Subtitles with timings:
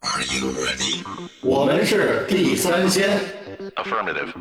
[0.00, 1.04] Are you ready？
[1.42, 3.18] 我们是地三鲜。
[3.76, 4.32] Affirmative.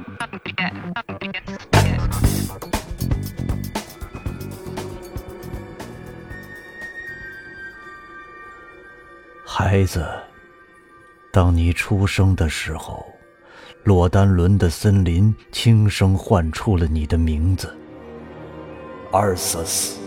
[9.46, 10.06] 孩子，
[11.32, 13.06] 当你出生的时候，
[13.84, 17.74] 洛丹伦的森林轻声唤出了你的名字——
[19.12, 20.05] 阿尔瑟斯。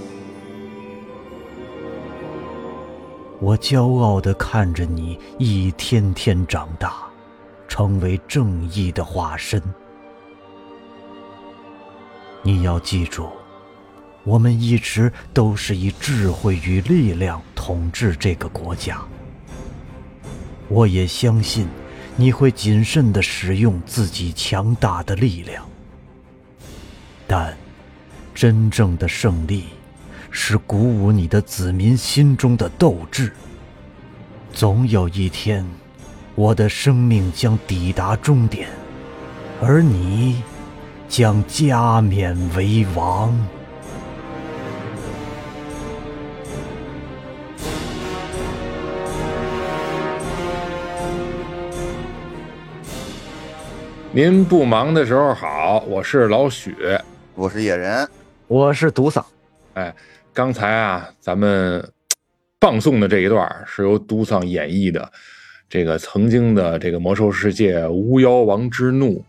[3.40, 6.94] 我骄傲地看着你一天天长大，
[7.68, 9.62] 成为正义的化身。
[12.42, 13.28] 你要记住，
[14.24, 19.00] 我们一直都是以智慧与力量统治这个国家。
[20.68, 21.68] 我也相信，
[22.16, 25.64] 你会谨慎地使用自己强大的力量。
[27.26, 27.56] 但，
[28.34, 29.64] 真正的胜利，
[30.40, 33.32] 是鼓舞你的子民心中的斗志。
[34.52, 35.66] 总有一天，
[36.36, 38.68] 我的生命将抵达终点，
[39.60, 40.40] 而你，
[41.08, 43.36] 将加冕为王。
[54.12, 56.76] 您不忙的时候好，我是老许。
[57.34, 58.08] 我是野人，
[58.46, 59.22] 我是独嗓，
[59.74, 59.94] 哎，
[60.38, 61.84] 刚才啊，咱们
[62.60, 65.10] 放送的这一段是由独桑演绎的，
[65.68, 69.24] 这个曾经的这个魔兽世界巫妖王之怒，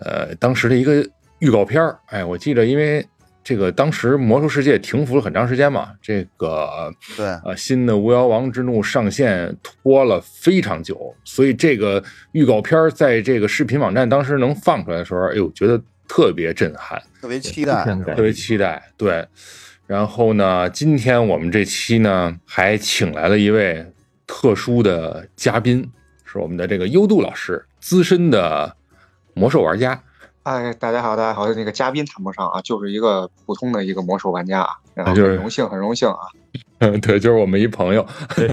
[0.00, 3.06] 呃，当时的一个预告片儿哎，我记得，因为
[3.44, 17.00] 这个当时魔兽世界停服了很长时间嘛，这个对，呃，新的巫妖王之怒上线拖了非常久，所以这个预告片儿在这个视频网站当时能放出来的时候，哎呦，觉得特别震撼。
[17.20, 18.82] 特别期待，特别期待。
[18.96, 19.24] 对，
[19.90, 23.84] 然后呢，今天我们这期呢还请来了一位
[24.24, 25.90] 特殊的嘉宾，
[26.24, 28.76] 是我们的这个优度老师，资深的
[29.34, 30.00] 魔兽玩家。
[30.44, 36.20] 哎，大家好，大家好，那个嘉宾谈不上啊，就是一个普通的一个魔兽玩家啊，然后就是很荣幸，很荣幸啊。
[36.78, 38.06] 嗯， 对，就是我们一朋友。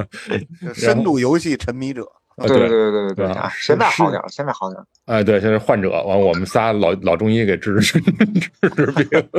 [0.73, 4.85] 深度游戏沉迷者，啊对对对对对对对啊，现在好是点了，现在好点了。
[5.05, 9.29] 哎，对，现在患者完，我们仨老老中医给治治治治病。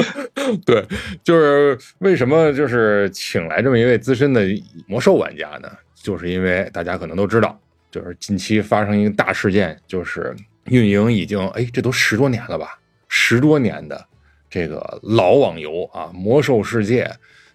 [0.64, 0.86] 对，
[1.22, 4.46] 就是为什么就是请来这么一位资深的
[4.86, 5.70] 魔兽玩家呢？
[5.94, 10.34] 就是因为大家可能都知道，就是近期发生一个大事件，就是
[10.64, 12.78] 运营已经哎，这都十多年了吧，
[13.08, 14.02] 十多年的
[14.48, 17.04] 这个老网游啊，《魔兽世界》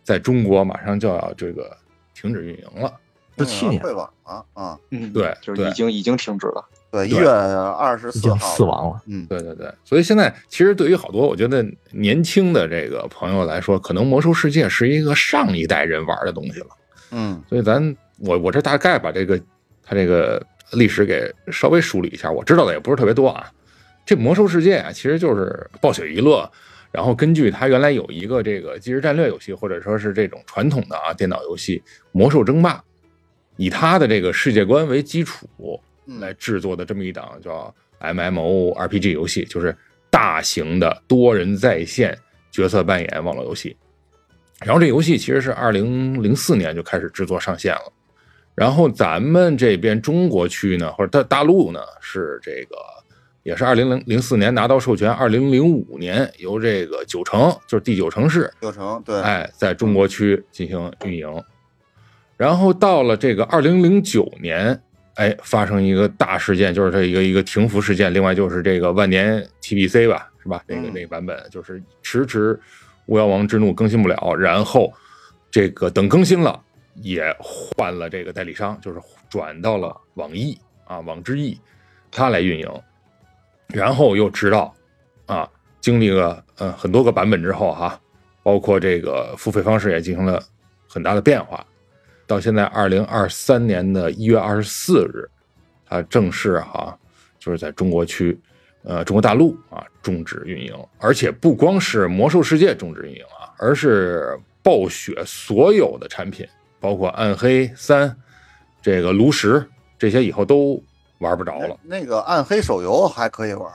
[0.03, 1.75] 在中国马上就要这个
[2.13, 2.94] 停止运营了。
[3.44, 6.63] 十七年会网啊啊，嗯，对就是已经已经停止了。
[6.91, 9.02] 对，一月二十四号死亡了。
[9.07, 16.68] 嗯，对对对，所以现在其实对于好多我觉得年轻的这个朋友来说，可能《魔兽世界》是一个上一代人玩的东西了。
[17.12, 19.40] 嗯，所以咱我我这大概把这个
[19.84, 23.50] 它这个历史给稍微梳理一下，我知道的也不是特别多啊。
[24.06, 26.50] 这《魔兽世界》啊，其实就是暴雪娱乐，
[26.91, 31.78] 然后根据它原来有一个这个即时战略游戏，或者说是这种传统的啊电脑游戏
[32.12, 32.73] 《魔兽争霸》，
[33.61, 35.47] 以他的这个世界观为基础，
[36.07, 39.77] 嗯来制作的这么一档叫 MMO RPG 游戏，就是
[40.09, 42.17] 大型的多人在线
[42.49, 43.77] 角色扮演网络游戏。
[44.66, 47.94] 然后这游戏其实是二零零四年就开始制作上线了，
[48.55, 52.75] 然后咱们这边中国区呢，或者大大陆呢，是这个
[53.43, 61.43] 也是二零零零四年拿到授权，二零零五年由这个九城，就是第九城市，九城对，哎，在中国区进行运营。
[62.41, 64.81] 然后到了这个二零零九年，
[65.13, 68.12] 哎，发生一个大事件，就是这一个一个停服事件。
[68.12, 70.63] 另外就是这个万年 TBC 吧，是吧？
[70.66, 72.59] 那个嗯那个版本就是迟迟
[73.06, 74.91] 巫妖王之怒更新不了，然后
[75.52, 76.59] 这个等更新了，
[76.96, 81.56] 也换了这个代理商，就是转到了网易啊，网之易，
[82.09, 82.68] 他来运营。
[83.68, 84.73] 然后又直到
[85.28, 85.47] 啊，
[85.79, 88.02] 经历了呃很多个版本之后哈、
[88.41, 90.41] 包括这个付费方式也进行了
[90.90, 91.63] 很大的变化。
[92.31, 95.29] 到现在二零二三年的一月二十四日，
[95.85, 96.97] 它正式哈、
[97.38, 98.40] 就是在中国区，
[98.85, 106.47] 呃中国大陆啊终止运营，而且不光是魔兽世界终止运营啊，而是暴雪所有的产品，
[106.79, 108.16] 包括暗黑三、
[108.82, 109.61] 这个炉石
[110.00, 110.82] 这些以后都
[111.17, 111.78] 玩不着了。
[111.84, 113.70] 那个暗黑手游还可以玩，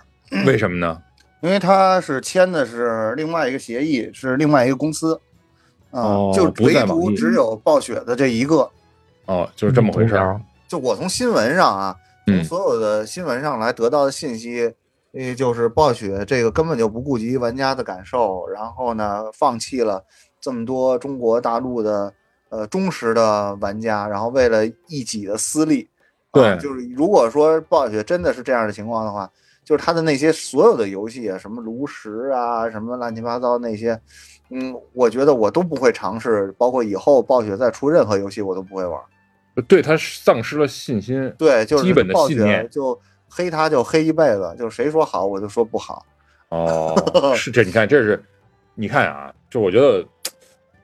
[0.47, 1.03] 为什么呢？
[1.43, 5.21] 因为它是签的是另外一个协议，是另外一个公司，
[5.91, 8.71] 啊哦，就唯独只有暴雪的这一个。
[9.27, 10.41] 哦，就是这么回事儿。
[10.69, 11.97] 就我从新闻上啊，
[12.27, 14.73] 嗯从所有的新闻上来得到的信息，
[15.13, 20.05] 呃，就是暴雪这个根本就不顾及玩家的感受，然后呢，放弃了
[20.41, 22.13] 这么多中国大陆的
[22.51, 25.89] 呃忠实的玩家，然后为了一己的私利，
[26.31, 29.31] 啊对就是如果说暴雪真的是这样的情况的话，
[29.67, 34.01] 就是他的那些所有的游戏啊，什么炉石啊，什么乱七八糟那些，
[34.51, 39.01] 嗯，我觉得我都不会尝试，包括以后暴雪再出任何游戏我都不会玩。
[39.67, 41.35] 对他丧失了信心。
[41.37, 42.97] 对，就是基本的信念就
[43.29, 46.07] 黑他就黑一辈子，就谁说好我就说不好。
[46.51, 46.95] 哦，
[47.35, 48.23] 是这，你看这是，
[48.77, 50.07] 你看啊，就我觉得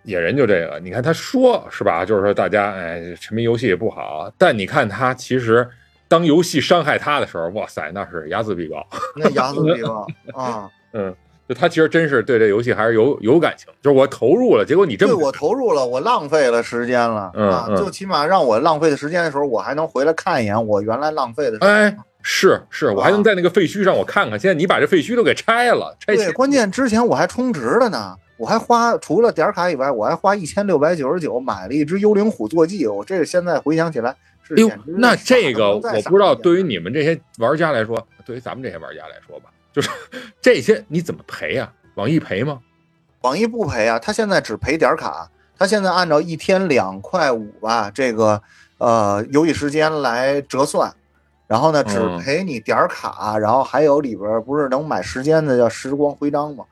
[0.02, 5.68] 野人就这个，你看他说是吧，就是说大家哎沉迷游戏也不好，但你看他其实
[6.12, 8.86] 当游戏伤害他的时候，哇塞，那是睚眦必报。
[9.16, 10.68] 那睚眦必报啊！
[10.92, 11.14] 嗯，
[11.48, 17.66] 就他其实真是对这游戏还是有有感情，就是我投入了，结果你真不对我投入了，我浪费了时间了、嗯啊！
[17.70, 21.68] 嗯就起码让我浪费的时间的时候，我还能回来看一眼我原来浪费的时间。
[21.68, 32.86] 哎，是是，我还能在那个废墟上我看看，现在你把这废墟都给拆了，拆对，关键之前我还充值了呢，我还花除了点卡以外，我还花一千六百九十九买了一只幽灵虎坐骑。
[32.86, 39.88] 我这现在回想起来是哎呦，那这个我不知道，对于你们这些玩家来说，对于咱们这些玩家来说吧，就是
[40.42, 42.60] 这些你怎么赔呀、网易赔吗？
[43.22, 48.42] 网易不赔啊，他现在只赔点卡，他现在按照一天两块五吧，这个
[48.78, 50.92] 呃游戏时间来折算，
[51.46, 56.64] 然后呢只嗯赔你点卡，然后还有里边不是能买时间的叫时光徽章吗，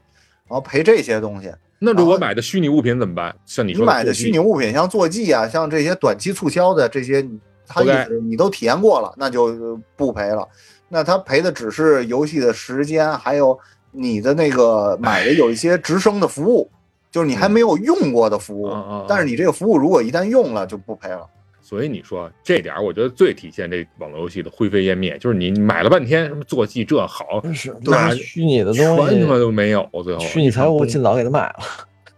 [0.48, 1.52] 然后赔这些东西。
[1.78, 3.34] 那如果啊买的虚拟物品怎么办？
[3.46, 7.24] 像你你说买的虚拟物品，像坐骑啊，像这些短期促销的这些，
[7.72, 10.46] 他意 OK 思你都体验过了，那就不赔了。
[10.88, 13.56] 那他赔的只是游戏的时间，还有
[13.92, 16.68] 你的那个买的有一些直升的服务，
[17.12, 18.66] 就是你还没有用过的服务。
[18.66, 21.24] 嗯嗯嗯但是你这个服务如果一旦用了，就不赔了。
[21.62, 31.54] 所以你说这点儿，我觉得最体现这网络游戏的灰飞烟灭，就是你买了半天什么坐骑这好，是那那虚拟的东西全东他妈，都没有，最后虚拟财物尽早给他买了。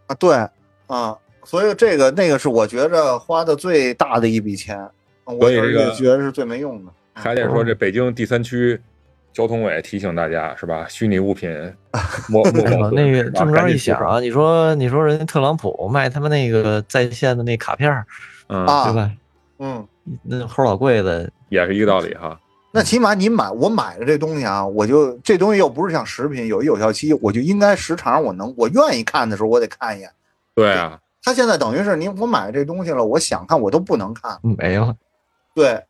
[0.07, 0.35] 啊，对
[0.87, 1.15] 啊，
[1.45, 5.02] 所以这个那个是我觉着花的最大的一笔钱，我
[5.39, 6.93] 所以这个也觉得是最没用的。
[7.15, 8.81] 还得说这北京第三区
[9.33, 10.87] 交通委提醒大家是吧？
[10.89, 11.51] 虚拟物品
[12.29, 18.07] 莫莫哎呦保存那个这么着一想啊，你说你说人家特朗普卖他们那个在线的那卡片儿，
[18.49, 19.11] 嗯，啊对吧？
[19.59, 19.87] 嗯，
[20.23, 22.39] 那齁老贵的，也是一个道理哈。
[22.75, 30.11] 那起码你买我买了这东西啊，我就这东西又不是像食品有一有效期，我就应该时常我能我愿意看的时候我得看一眼。
[30.55, 34.97] 对啊，他现在等于是你我买这东西了，我想看我都不能看，没了，
[35.55, 35.83] 对，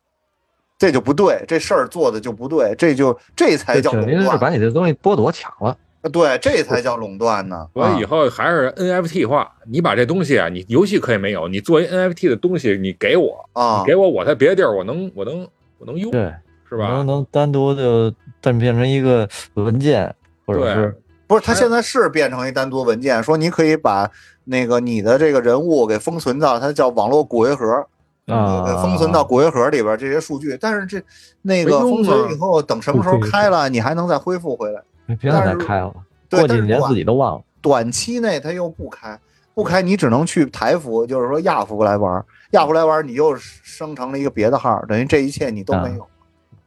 [0.78, 5.76] 这就不对，这事儿做的就不对，这就这才叫垄断是把，你这东西剥夺抢了。
[6.10, 7.58] 对，这才叫垄断呢。
[7.58, 9.48] 啊所以以后还是 NFT 化。
[9.68, 15.46] 你把这东西啊，你游戏可以没有，你作为 NFT 的东西，你给我，啊你给我，我在别的地儿我能我能
[15.78, 16.34] 我能用，对，
[16.68, 17.06] 是吧能？
[17.06, 20.12] 能单独的但变成一个文件，
[20.44, 20.96] 或者对是
[21.28, 24.10] 不是，他现在是变成一单独文件，说你可以把
[24.42, 27.86] 那个你的这个人物给封存到，它叫网络骨灰盒，
[28.26, 30.56] 啊呃封存到骨灰盒里边这些数据。
[30.60, 31.02] 但是这
[31.42, 34.82] 那个封存以后，等什么时候开了，你还能再恢复回来。
[35.20, 35.92] 别让它开了，
[36.28, 37.42] 对过几年自己都忘了。
[37.60, 39.18] 短期内它又不开，
[39.54, 46.06] 不开你只能去台服，就是说亚服来玩，亚服来玩你又生成了一个别的号，等于这一切你都没有。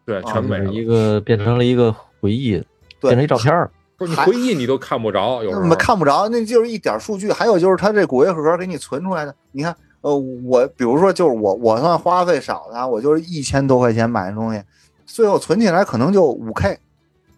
[0.06, 0.72] 对，啊全没了。
[0.72, 2.64] 一个变成了一个回忆，
[3.00, 3.72] 对变成一照片儿。
[3.98, 7.32] 不是你回忆你都看不着，有什么看不着，那就是一点数据。
[7.32, 9.76] 还有就是它这骨灰盒给你存出来的，你看，
[10.06, 14.62] 呃，我比如说就是我我算花费少的啊，我就是一千多块钱买的东西，
[15.08, 16.78] 最后存起来可能就五 K，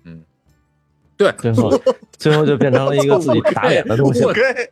[0.03, 0.21] 嗯
[1.15, 1.81] 对，最后
[2.19, 4.69] 最后就变成了一个自己打脸的东西我，K，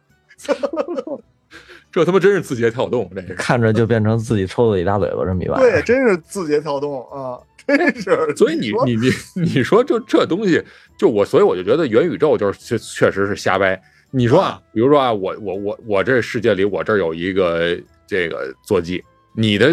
[1.89, 3.33] 这他妈真是字节跳动，这是。
[3.35, 8.35] 看着就变成自己抽自己大嘴巴这么一玩意对，真是字节跳动啊，真是。
[8.35, 10.61] 所以你你你你说就这东西，
[10.99, 13.81] 就我所以我就觉得元宇宙就是确确实是瞎掰。
[14.17, 19.03] 你说啊，比如说啊，我我我我这世界里我这儿有一个这个坐骑，
[19.33, 19.67] 你的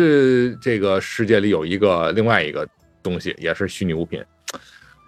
[0.60, 2.68] 这个世界里有一个另外一个
[3.04, 4.20] 东西，也是虚拟物品，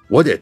[0.09, 0.41] 我得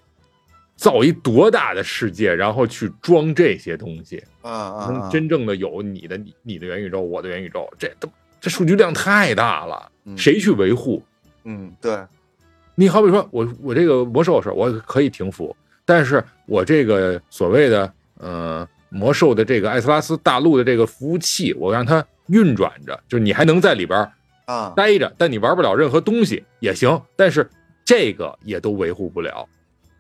[0.76, 8.06] 造一多大的世界，然后去装这些东西，啊啊真正的有你的你你的元宇宙，我的元宇宙，这都
[8.42, 10.18] 这数据量太大了，嗯。
[10.18, 11.02] 谁去维护？
[11.44, 11.98] 嗯，对，
[12.74, 15.56] 你好比说我我这个魔兽是我可以停服，
[15.86, 24.06] 但是我这个所谓的呃魔兽的这个艾斯拉斯大陆的这个服务器，我让它运转着，就是你还能在里边
[24.44, 27.48] 啊，待着，但你玩不了任何东西也行，但是
[27.84, 29.48] 这个也都维护不了，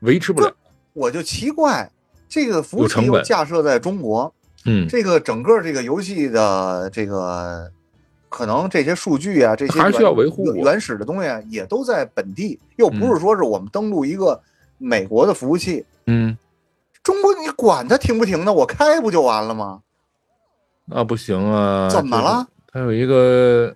[0.00, 0.54] 维持不了。
[0.92, 1.90] 我就奇怪，
[2.28, 4.32] 这个服务器架设在中国，
[4.66, 7.70] 嗯，这个整个这个游戏的这个
[8.28, 14.38] 可能这些数据啊，这些还需要维护原原始的东西啊，也都在本地，又不是说是我们登录一个
[14.76, 16.36] 美国的服务器，嗯
[17.02, 19.80] 中国你管它停不停呢，我开不就完了吗？
[20.84, 22.46] 那不行啊，怎么了？
[22.72, 23.74] 它有一个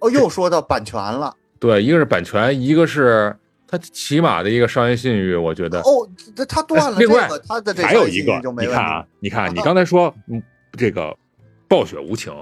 [0.00, 1.34] 哦，又说到版权了。
[1.58, 3.34] 对，一个是版权，一个是
[3.66, 5.80] 它起码的一个商业信誉，我觉得。
[5.80, 10.42] 哦，这他断了另外这个，他的这还有一个你看啊，你看你刚才说，嗯，
[10.72, 11.16] 这个
[11.68, 12.32] 暴雪无情，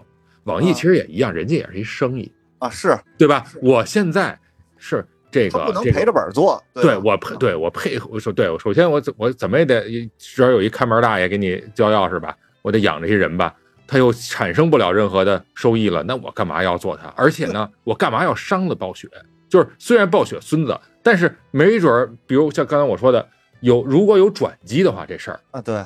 [0.44, 3.44] 网易啊其实也一样，人家也是一生意，啊，是对吧？
[3.62, 4.38] 我现在
[4.76, 6.56] 是这个这个不能赔着本儿做。
[6.72, 9.82] 吧对我配，对我配，我说对我首先我怎我怎么也得
[10.16, 13.52] 至少有一看门大爷给你交钥匙吧，我得养这些人吧，
[13.86, 17.12] 他又产生不了任何的收益了，那我干嘛要做他？
[17.16, 19.08] 而且呢，我干嘛要伤了暴雪？
[19.48, 23.28] 就是虽然暴雪孙子，但是没准儿，比如像刚才我说的，
[23.60, 25.84] 有如果有转机的话，这事儿啊，对对，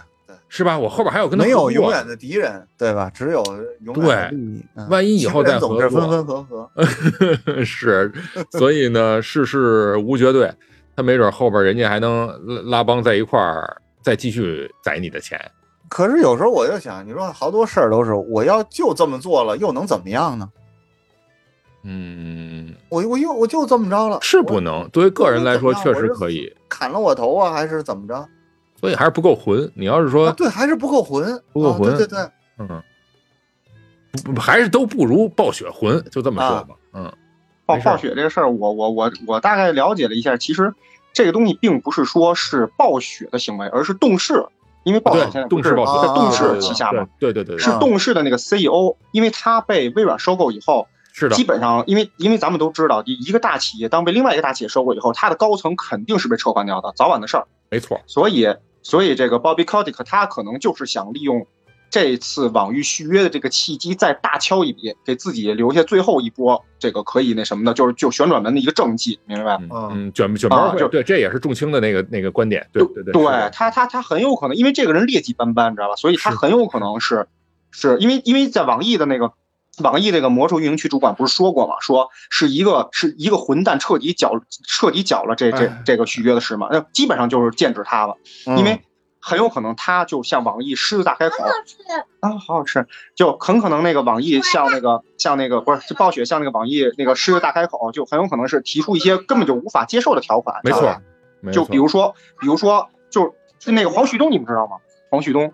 [0.48, 0.78] 是吧？
[0.78, 3.10] 我后边还有跟他没有永远的敌人，对吧？
[3.12, 3.42] 只有
[3.84, 4.64] 永远的对利益。
[4.76, 6.70] 嗯万一以后再合作是分分合合。
[7.64, 8.10] 是，
[8.52, 10.50] 所以呢，世事无绝对，
[10.96, 15.38] 他没准后边人家还能拉拉帮在一块儿，再继续宰你的钱。
[15.88, 20.48] 可是有时候我就想，你说好多事儿都是我要就这么做了，又能怎么样呢？
[21.84, 24.88] 嗯，我我又我就这么着了，是不能。
[24.90, 28.28] 作为个人来说，确实可以，砍了我头啊，还是怎么着？
[28.80, 29.70] 所以还是不够混。
[29.74, 32.82] 你要是说啊，，对，还是不够混，不够混啊对对对，嗯，
[34.24, 36.74] 不不，还是都不如暴雪混，就这么说吧。
[36.92, 37.12] 嗯，
[37.66, 40.72] 暴暴雪这个事儿，我我我我大概了解了一下，其实
[41.12, 44.46] 这个东西并不是说是暴雪的行为，而是动视，
[44.84, 57.46] 因为暴雪现在对，动视暴雪，在动啊视旗下嘛，对对对对，是对动视的那个 CEO，因为他被微软收购以后，是的基，本上因为因为咱们都知道，一个大企业当被另外一个大企业收购以后，它的高层肯定是被撤换掉的，早晚的事儿。
[57.70, 58.00] 没错。
[58.06, 58.46] 所以，
[58.88, 61.46] 所以这个 Bobby Kotick 他可能就是想利用
[61.90, 69.58] 这次网域续约的这个契机，再大敲一笔，给自己留下最后一波这个可以那什么的，就是就旋转门的一个政绩，明白吧？
[69.70, 75.96] 嗯卷卷包会，啊就对，这也是重青的那个那个观点，对对对，对他，他他很有可能，因为这个人劣迹斑斑，你知道吧？
[75.96, 77.28] 所以他很有可能是，
[77.70, 79.34] 是因为因为在网易的那个
[79.82, 84.32] 网易这个魔兽运营区主管不是说过吗，说是一个是一个混蛋彻底搅
[84.66, 85.82] 彻底搅了这这哎。
[85.84, 88.16] 这个续约的事嘛，那基本上就是剑指他了，
[88.46, 88.58] 嗯。
[88.58, 88.80] 因为
[89.20, 91.44] 很有可能他就像网易狮子大开口。
[92.20, 101.00] 啊，好好吃，就很可能那个网易像那个 像那个不是就暴雪像那个网易那个狮子大开口，就很有可能是提出一些根本就无法接受的条款，没错，
[101.52, 104.76] 就比如说，比如说，就是就那个黄旭东，你们知道吗？
[105.10, 105.52] 黄旭东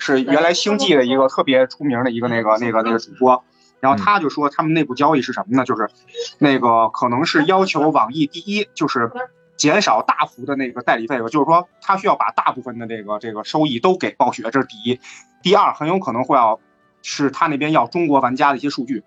[0.00, 3.44] 是原来星际的一个特别出名的一个那个那个那个主播，
[3.78, 5.64] 然后他就说他们内部交易是什么呢？
[5.64, 5.88] 就是
[6.38, 9.12] 那个可能是要求网易第一就是
[9.56, 14.98] 减少大幅的那个代理费用，就是说他需要把大部分的这个这个收益都给暴雪，这是第一。
[15.42, 16.58] 第二，很有可能会要
[17.02, 19.04] 是他那边要中国玩家的一些数据，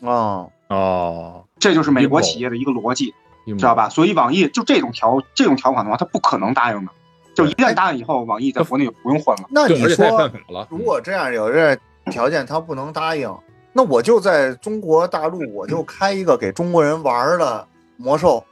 [0.00, 3.14] 哦，哦，这就是美国企业的一个逻辑。
[3.46, 3.74] 知知道？
[3.74, 3.88] 吧？
[3.88, 6.92] 所以网易就这种条这种条款的话，他不可能答应的。
[7.40, 9.44] 就一旦答应以后，网易在国内就不用换了。
[9.50, 10.66] 那你说犯法了。
[10.70, 11.76] 如果这样有这
[12.10, 13.32] 条件，他不能答应，
[13.72, 17.66] 那我就在中国大陆，我就开一个给中国人玩的
[17.96, 18.44] 魔兽，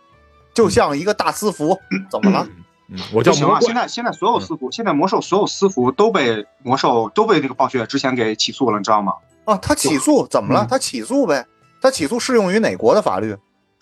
[0.54, 1.78] 就像一个大私服，
[2.10, 2.46] 怎么了？
[2.90, 3.58] 嗯，我叫不行啊！
[3.58, 9.12] 魔现在现在所有私服，现在魔兽所有私服都被魔兽都被这个暴雪之前给起诉了，你知道吗？
[9.44, 10.68] 啊，他起诉怎么了嗯？
[10.68, 11.46] 他起诉呗，
[11.82, 13.36] 他起诉适用于哪国的法律？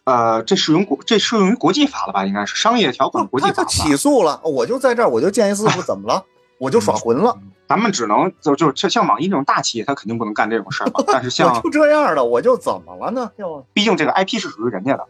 [0.06, 2.24] 呃，这适用国这适用于国际法了吧？
[2.24, 3.64] 应该是商业条款国际法。
[3.64, 6.24] 起诉了，我就在这儿，我就见一私服，怎么了？
[6.58, 7.36] 我就耍浑了，
[7.68, 11.04] 咱们只能就就就像网易这种大企业，他肯定不能干这种事儿嘛。
[11.06, 13.30] 但是 我像就这样的，我就怎么了呢？
[13.36, 15.04] 又毕竟这个 IP 是属于人家的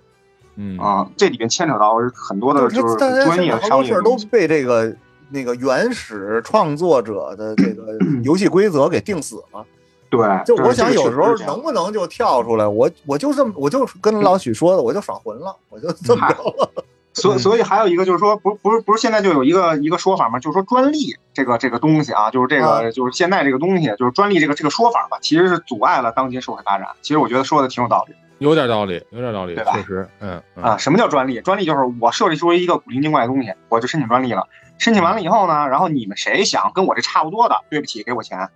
[0.56, 4.16] 嗯啊，这里边牵扯到很多的就是专业商业事儿都。
[4.30, 4.96] 被这个
[5.28, 9.62] 那个原始创作者的这个游戏规则给定死了。
[10.08, 16.70] 对，就我想有时候能不能就跳出来，我我就这么我就跟老许说的，我就耍混了，我就这么着了。
[17.14, 26.88] 所以所以还有一个就是说，不不是不是现在就有一个一个说法嘛，就是说专利这个这个东西啊，就是这个、啊就是现在这个东西，就是专利这个这个说法吧，其实是阻碍了当今社会发展。
[27.00, 30.76] 其实我觉得说的挺有道理有点道理，有点道理，对吧确实，嗯嗯啊。
[30.76, 31.40] 什么叫专利？
[31.40, 34.46] 专利就是我设计出一个古灵精怪的东西，我就申请专利了。
[34.76, 38.50] 申请完了以后呢，然后你们谁想跟我这差不多的，对不起，给我钱，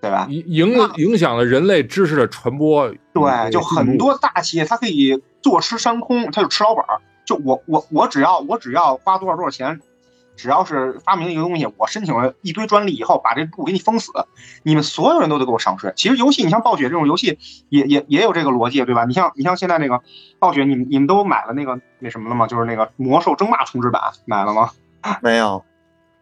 [0.00, 0.26] 对吧？
[0.30, 7.00] 影影影响了人类知识的传播，对，就很多大企业它可以坐吃山空，它就吃老本儿。
[7.24, 9.80] 就我我我只要我只要花多少多少钱，
[10.36, 14.12] 只要是发明一个东西，我申请了一堆专利以后，把这路给你封死，
[14.62, 15.92] 你们所有人都得给我上税。
[15.96, 17.38] 其实游戏，你像暴雪这种游戏
[17.68, 19.04] 也也也有这个逻辑，对吧？
[19.04, 20.00] 你像你像现在那个
[20.38, 22.46] 暴雪，你们你们都买了那个那什么了吗？
[22.46, 24.70] 就是那个魔兽争霸重置版买了吗？
[25.20, 25.64] 没有，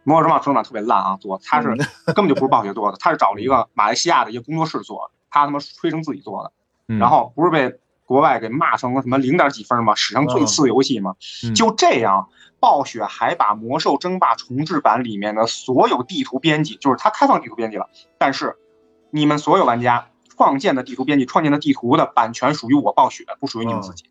[0.07, 1.77] 魔兽争霸重置版特别烂啊，做他是
[2.15, 6.53] 根本就不是暴雪做的，他是找了一个马来西亚的一个工作室做的，他他妈吹成自己做的。
[6.89, 9.97] 嗯然后不是被国外给骂成了什么零点几分吗？
[9.97, 11.17] 史上最次游戏吗？
[11.45, 12.29] 嗯就这样，
[12.61, 18.57] 暴雪还把《魔兽争霸重置版》里面的所有地图编辑，就是它开放地图编辑了，但是
[19.11, 24.05] 你们所有玩家创建的地图编辑创建的地图的版权属于我暴雪，不属于你们自己，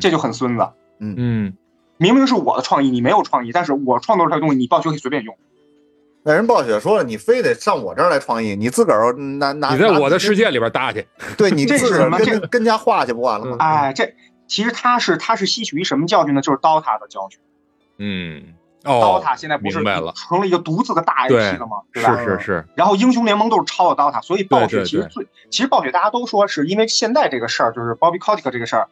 [0.00, 0.66] 这就很孙子。
[1.00, 1.54] 嗯
[1.98, 5.36] 明明是我的创意，你没有创意，但是我创作出来的东西，你暴雪可以随便用。
[6.24, 11.06] 那人暴雪说了，你非得上我这儿来创意，你自个儿拿拿，你在我的世界里边搭去，
[11.38, 13.56] 对你这是什么这跟跟家画去不完了吗？
[13.60, 14.14] 哎，这
[14.46, 16.40] 其实他是他是吸取一什么教训呢？
[16.42, 17.40] 就是 DOTA 的教训。
[17.98, 21.78] 嗯，哦 DOTA 现在不是明白了，成了一个独自的大 IP 了吗？
[21.92, 22.16] 对吧？
[22.18, 28.88] 是是是，然后英雄联盟都是抄的 DOTA，所以暴雪其实最其实暴雪大家都说是因为现在这个事儿，就是 Bobby Kotick 这个事儿。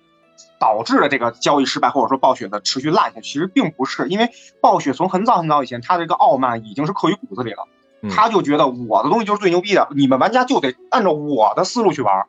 [0.59, 7.67] 导致了这个交易失败，或者说暴雪的持续烂下去，其实并不是因为暴雪从很早很早以前，他这个傲慢已经是刻于骨子里了，
[8.03, 12.27] 嗯他就觉得我的东西就是最牛逼的，你们玩家就得按照我的思路去玩，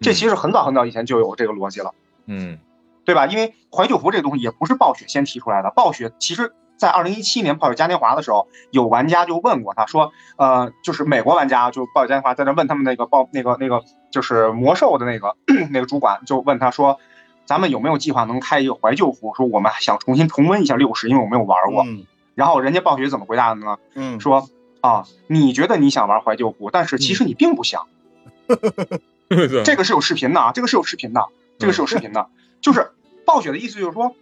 [0.00, 1.92] 这其实很早很早以前就有这个逻辑了。
[2.26, 2.58] 嗯
[3.04, 3.26] 对吧？
[3.26, 15.36] 因为怀旧服这个东西也不是暴雪先提出来的，暴雪其实在二零一七年暴雪嘉年华的时候，有玩家就问过他说，呃，就是美国玩家就暴雪嘉年华在那问他们那个暴那个那个就是魔兽的那个
[15.70, 16.98] 那个主管就问他说，
[17.46, 19.32] 咱们有没有计划能开一个怀旧服？
[19.34, 21.82] 说我们想重新重温一下六十，因为我没有玩过。
[21.84, 23.78] 嗯然后人家暴雪怎么回答的呢？
[23.94, 24.46] 嗯，说
[24.82, 27.86] 啊，你觉得你想玩怀旧服，但是其实你并不想。
[29.26, 32.28] 对这个是有视频的啊，这个是有视频的，这个是有视频的，
[32.60, 32.92] 就是
[33.24, 34.14] 暴雪的意思就是说，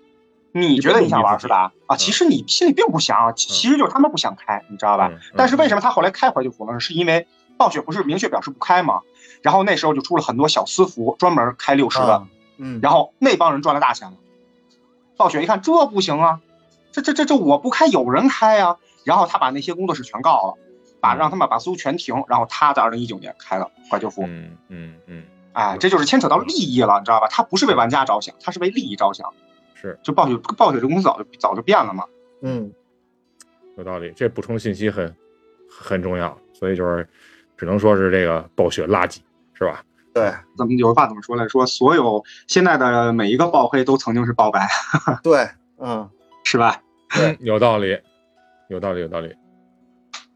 [0.52, 1.72] 你觉得你想玩是吧？
[1.88, 5.10] 啊，其实你心里并不想，其其实就是他们不想开，你知道吧？
[5.36, 6.78] 但是为什么他后来开怀旧服呢？
[6.78, 7.26] 是因为
[7.56, 9.00] 暴雪不是明确表示不开吗？
[9.42, 12.26] 然后那时候就出了很多小私服，专门开六十的，啊
[12.56, 14.16] 嗯，然后那帮人赚了大钱了。
[15.16, 16.40] 暴雪一看这不行啊，
[16.92, 20.54] 这这这这我不开有人开啊、然后他把那些工作室全告了，
[21.00, 24.24] 把让他们把所有全停，然后他在二零一九年开了怀旧服。
[24.26, 27.28] 嗯嗯嗯，哎，这就是牵扯到利益了，你知道吧？
[27.30, 29.32] 他不是为玩家着想，他是为利益着想。
[29.74, 32.04] 是就暴雪，暴雪这公司早就早就变了嘛。
[32.42, 32.72] 嗯
[33.76, 35.14] 有道理，这补充信息很
[35.68, 37.08] 很重要，所以就是
[37.56, 39.18] 只能说是这个暴雪垃圾，
[39.52, 39.84] 是吧？
[40.14, 41.48] 对怎么有句话怎么说来？
[41.48, 44.68] 说所有现在的每一个爆黑都曾经是爆白，
[45.24, 46.08] 对，嗯
[46.44, 46.80] 是吧？
[47.18, 47.98] 嗯，有道理，
[48.68, 49.34] 有道理，有道理。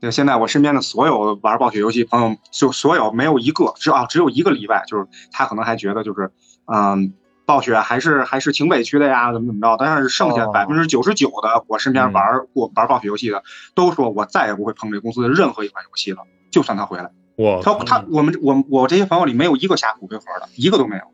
[0.00, 6.30] 对现在我身边的所有玩暴雪游戏朋友，就所有没有一个，只啊只有一个例外，就是他可能还觉得就是，
[6.66, 7.12] 嗯，
[7.46, 9.76] 暴雪还是还是挺委屈的呀，怎么怎么着。
[9.76, 13.42] 但是剩下哦百分之九十九的我身边玩过玩暴雪游戏的，
[13.74, 16.18] 都说我再也不会碰这公司的任何一款游戏了，
[16.50, 17.10] 就算他回来。
[17.38, 21.05] 我他他我们我我这些朋友里没有一个下骨灰盒的，一个都没有，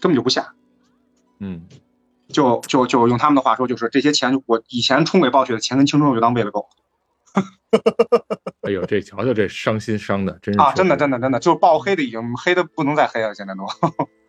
[0.00, 0.54] 根本就不下。
[1.38, 1.62] 嗯，
[2.28, 6.66] 就就就用他们的话说，就是这些钱，我以前充给暴雪的钱跟青春我就当喂了狗
[8.62, 10.72] 哎呦，这瞧瞧这伤心伤的，真是啊！
[10.72, 13.64] 真的的真的真的，就是爆黑的已经黑的不能再黑了，现在都。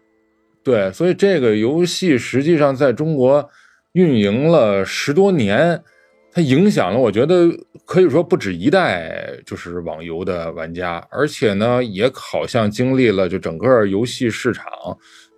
[0.63, 3.49] 对，所以这个游戏实际上在中国
[3.93, 5.83] 运营了十多年，
[6.31, 7.49] 它影响了，我觉得
[7.85, 14.65] 可以说不止一代，就是网游的玩家，而且呢，也好像经历了就整个游戏市场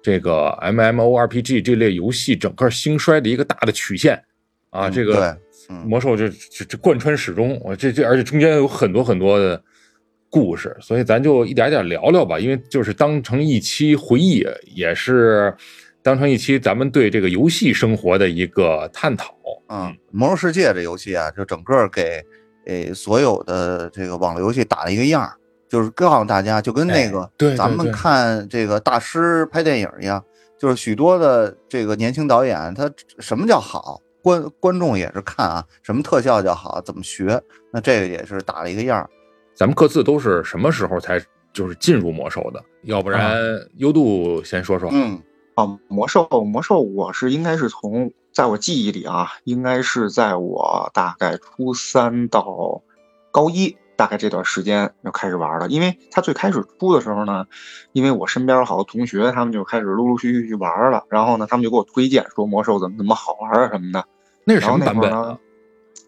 [0.04, 4.22] 这个 MMORPG 这类游戏整个兴衰的一个大的曲线
[4.70, 5.38] 啊，嗯这个
[5.86, 9.64] 魔兽就这这贯穿始终，我这这而且中间有很多很多的
[10.30, 15.54] 故事，所以咱就一点点聊聊吧，因为就是当成一期回忆，也是
[16.04, 19.36] 当成一期咱们对这个游戏生活的一个探讨。
[19.70, 22.22] 嗯，魔兽世界这游戏啊，就整个给
[22.66, 25.32] 诶所有的这个网络游戏打了一个样儿，
[25.70, 30.22] 就是告诉大家，就跟那个哎对对咱们看这个大师拍电影一样，
[30.60, 39.10] 就是许多的这个年轻导演，他什么叫好，观观众也是看啊，什么特效叫好，怎么学，那这个也是打了一个样儿。
[39.56, 41.22] 咱们各自都是什么时候才
[41.54, 42.62] 就是进入魔兽的？
[42.84, 43.38] 要不然
[43.78, 44.90] 优度先说说。
[44.92, 45.22] 嗯
[45.62, 52.82] 啊，魔兽，魔兽，我是应该是从在我记忆里啊，应该是在我大概初三到
[53.32, 55.68] 高一大概这段时间就开始玩了。
[55.68, 57.46] 因为它最开始出的时候呢，
[57.94, 64.04] 因为我身边好多同学他们就开始陆陆续续去玩了，然后呢，他们就给我推荐说魔兽怎么怎么好玩啊什么的。
[64.44, 65.38] 那是什么版本啊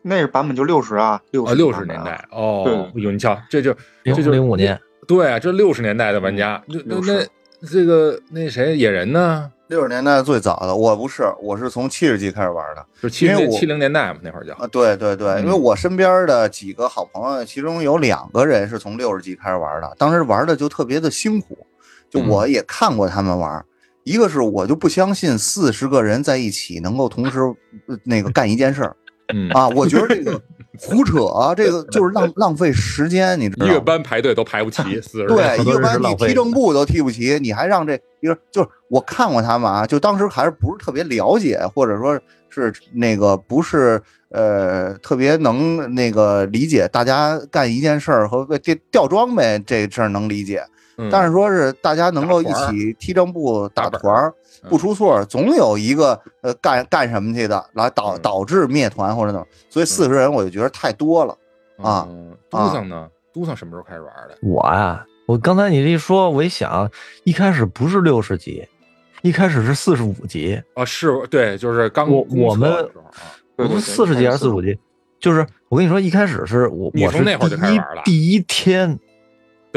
[0.06, 2.64] 那是版本就六十啊，六六十年代哦。
[2.66, 7.26] 对哟，你瞧，这就这就零五年，对啊，这六十年代的玩家，那那60那
[7.70, 9.50] 这个那谁野人呢？
[9.68, 12.86] 六十年代最早的，我不是，我是从七十级开始玩的。
[13.02, 21.66] 就是七零七零年代嘛，那会儿叫啊，对对对，因为嗯我身边的几个好朋友，其中有两个人是从六十级开始玩的，当时玩的就特别的辛苦，
[22.10, 23.64] 就嗯我也看过他们玩。
[24.04, 27.40] 一个是我就不相信四十个人在一起能够同时
[27.88, 28.96] 呃那个干一件事儿
[29.34, 30.40] 嗯，啊，我觉得这个
[30.80, 33.72] 胡扯啊，这个 就是浪浪费时间，你知道吗？
[33.72, 34.82] 一个班排队都排不齐，
[35.28, 50.64] 对， 人一个班你踢正步都踢不齐，你还让这一个就是我看过他们啊，就当时还是不是特别了解，或者说是那个不是呃特别能那个理解大家干一件事儿和掉掉装备这事儿能理解，
[50.98, 61.38] 嗯但是说是大家能够一起踢正步打团儿，嗯不出错，总有一个呃干干什么去的，来导嗯导致灭团或者怎么，所以四十人我就觉得太多了。
[61.78, 63.10] 啊嗯嘟啊桑呢？
[63.34, 64.38] 嘟桑什么时候开始玩的？
[64.44, 66.90] 我呀、我刚才你这一说，我一想，
[67.24, 68.64] 一开始不是六十级，
[69.24, 73.12] 一开始是四十五级，啊，是对，就是刚我我们的时候啊，
[73.58, 74.78] 对对对四十级还是四十五级？
[75.20, 79.00] 就是我跟你说，一开始是我我是那会儿就开始第一玩了第一天，登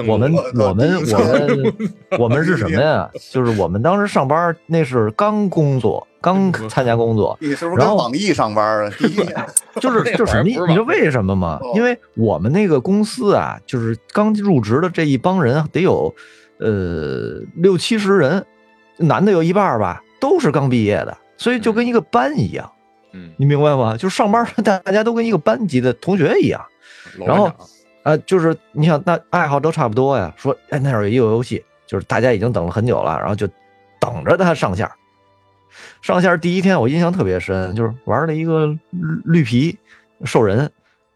[0.06, 1.74] 我们我们我们
[2.20, 3.08] 我们是什么呀？
[3.30, 8.92] 就是我们当时上班那是刚工作，刚参加工作，你是不是然后跟网易上班啊？
[8.98, 9.34] 第一年
[9.80, 11.72] 就是就是你你知道为什么吗哦？
[11.74, 16.14] 因为我们那个公司啊，就是刚入职的这一帮人得有
[16.58, 18.44] 呃六七十人，
[18.98, 22.70] 男的有一半吧，都是刚毕业的，所以就跟一个班一样，
[23.12, 23.96] 嗯，你明白吗？
[23.96, 26.60] 就上班大 大家都跟一个班级的同学一样。
[27.24, 27.50] 然后
[28.06, 30.32] 啊，就是你想，那爱好都差不多呀。
[30.36, 33.48] 说，哎，那会儿有一个游戏，就是大家已经等了很久了，然后就
[33.98, 34.88] 等着它上线。
[36.02, 38.78] 上线第一天，我印象特别深，就是玩了一个绿
[39.24, 39.76] 绿皮
[40.24, 40.70] 兽人，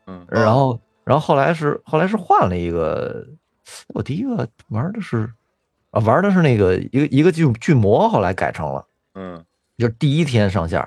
[0.09, 3.24] 嗯然后，然后后来是后来是换了一个，
[3.94, 5.31] 我第一个玩的是
[5.92, 9.44] 啊，玩的是那个一个一个巨巨魔，后来改成了，嗯，
[9.79, 10.85] 就是第一天上线，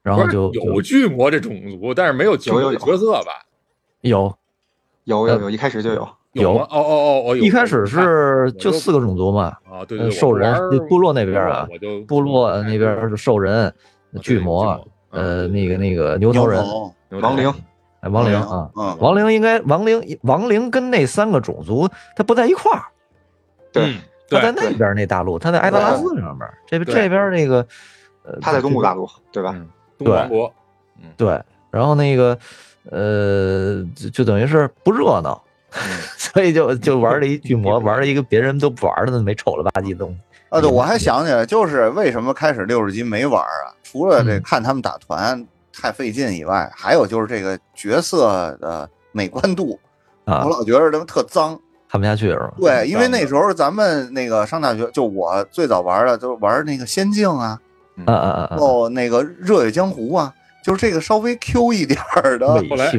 [0.00, 3.44] 然后就有巨魔这种族，但是没有巨魔的有有有角色吧？
[4.02, 4.38] 有
[5.04, 6.08] 有有有，一开始就有。
[6.32, 6.62] 有吗？
[6.70, 7.44] 哦哦哦哦，有。
[7.44, 11.66] 一开始是就就四个种族嘛，啊，对兽人部落那边啊
[12.08, 13.72] 部落那边是兽人、
[14.20, 16.64] 巨魔，呃，那个那个牛头人、
[17.08, 17.54] 牛亡灵，
[18.00, 18.98] 哎亡灵灵啊，嗯。
[18.98, 22.82] 亡灵应该亡灵亡灵跟那三个种族它不在一块儿，
[23.72, 23.94] 对嗯
[24.28, 27.64] 它在，那边那大陆，它在埃德拉斯上面，这边这边那个
[28.24, 29.54] 呃，他在东部大陆，对吧？
[29.54, 30.52] 嗯，东王国，
[31.16, 31.40] 对，
[31.70, 32.36] 然后那个
[32.90, 35.42] 呃，就就等于是不热闹，
[35.72, 35.80] 嗯
[36.18, 40.16] 所以就就玩了一巨魔，玩了一个别人都不玩的那么丑了吧唧的东西。
[40.50, 43.72] 啊，对，我还想起来，就是为什么开始六十级没玩啊？
[43.82, 49.78] 除了这嗯看他们打团太费劲以外，还有就是这个角色的美观度，
[50.24, 51.58] 啊我，老觉得他们特脏。
[51.90, 52.52] 看不下去是吧？
[52.58, 57.58] 对，因为那时候咱们那个上大学，就我最早玩的就玩那个仙境啊，
[58.04, 58.56] 啊啊啊啊！
[58.58, 60.32] 哦，那个热血江湖啊，
[60.64, 62.48] 就是这个稍微 Q 一点儿的。
[62.48, 62.92] 后来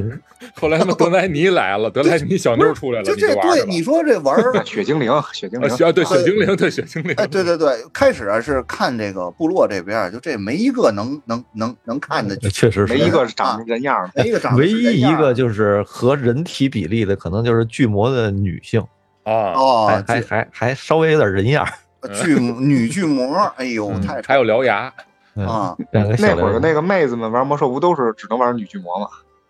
[0.54, 14.24] 后来他们德莱尼来了， 德莱尼小妞出来了，就你这对你说这玩儿啊，雪精灵，雪精啊，灵，啊，对雪精灵，对雪精灵，哎，对对对，开始啊是看这个部落这边儿，就这没一个能能能能看的，确实是没一个长成人样的。
[14.24, 18.80] 没一个长唯一一个就是和人体比例的，可能就是巨魔的女性，
[19.24, 21.74] 啊，哦还，还还还稍微有点人样儿。
[22.24, 25.04] 巨 女巨魔，哎呦，嗯太还有獠牙，嗯，
[25.36, 29.08] 啊，两个小那会儿的那个妹子们玩魔兽不都是只能玩女巨魔吗？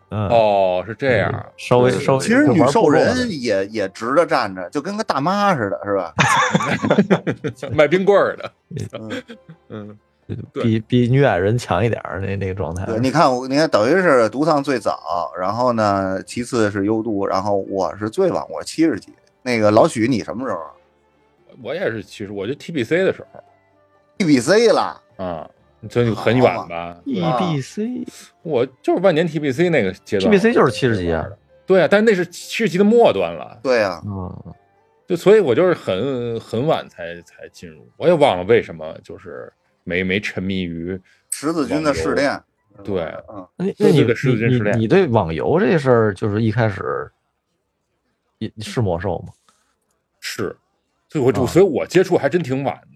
[0.10, 6.14] 嗯，哦，是这样，稍微稍微，其实女兽人也也直着站着，就跟个大妈似的，是吧？
[7.74, 8.52] 卖冰棍儿的，
[9.00, 9.12] 嗯，
[10.28, 12.86] 嗯，比比女矮人强一点儿那那个状态。
[12.86, 19.14] 对，你看我，你看等于是独藏最早，然后呢，其次是优度，然后我是最晚，我七十几。
[19.42, 20.60] 那个老许，你什么时候
[21.64, 23.44] 我也是，其实我就 TBC 的时候
[24.18, 25.50] ，TBC 了，啊，
[25.90, 28.08] 这就很远吧？E 啊 EBC
[28.42, 30.34] 我就是万年 TBC 那个阶段。
[30.34, 31.26] TBC 就是七十级啊，
[31.66, 34.54] 对啊，但是那是七十级的末端了，对啊、嗯，
[35.08, 39.52] 就所以我就是很很晚才才进入，我也忘了为什么，就是
[39.84, 42.42] 没没沉迷于十字军的试炼，
[42.84, 43.04] 对。
[43.30, 47.12] 嗯，那那你对对是你你是这样你对网游这事儿，就是一开始
[48.40, 49.34] 也是魔兽吗？
[50.20, 50.56] 是，
[51.10, 52.95] 所以我就、啊所以我接触还真挺晚的。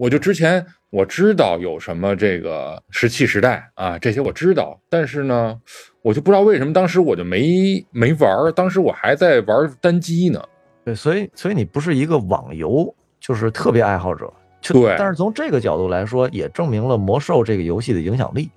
[0.00, 5.54] 我就之前我知道有什么这个石器时代啊，这些我知道，但是呢，
[6.00, 10.42] 我就不知道为什么当时我就没没玩儿，当时我还在玩单机呢。
[10.86, 14.32] 对，所以所以你不是一个网游就是特别爱好者，
[14.62, 18.48] 就对但是从这个角度来说，也证明了魔兽这个游戏的影响力，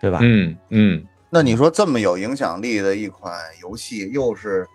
[0.00, 0.20] 对吧？
[0.22, 4.66] 嗯嗯，那你说这么有影响力的一款游戏，又是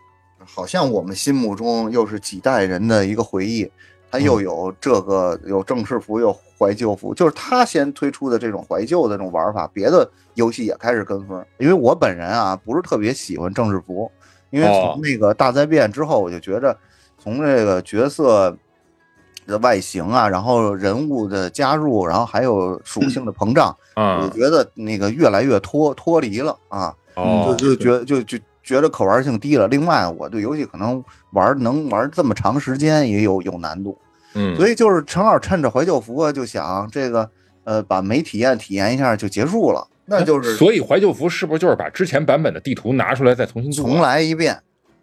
[0.45, 3.67] 好像我们心目中又是几代人的一个回忆，
[4.11, 11.43] 它又有这个有正式服，有怀旧服，就是它先推出的这种怀旧的这种玩法，别的游戏也开始跟风。
[11.57, 14.11] 因为我本人啊不是特别喜欢正式服，
[14.49, 16.77] 因为哦从那个大灾变之后，我就觉着
[17.17, 18.55] 从这个角色。
[19.47, 29.67] 的外形啊，然后人物的加入，然后还有属性的膨胀，我啊，觉得那个越来越脱脱离了啊，哦，就就觉就就觉得可玩性低了。
[29.67, 33.97] 另外，我对游戏可能玩能玩这么长时间也有有难度，
[34.33, 37.29] 嗯，所以就是陈老趁着怀旧服啊，就想这个
[37.63, 43.85] 呃把没体验体验一下就结束了，那就是所以怀旧服是不是就是把之前版本的地图拿出来再重新做？
[43.85, 44.61] 重来一遍。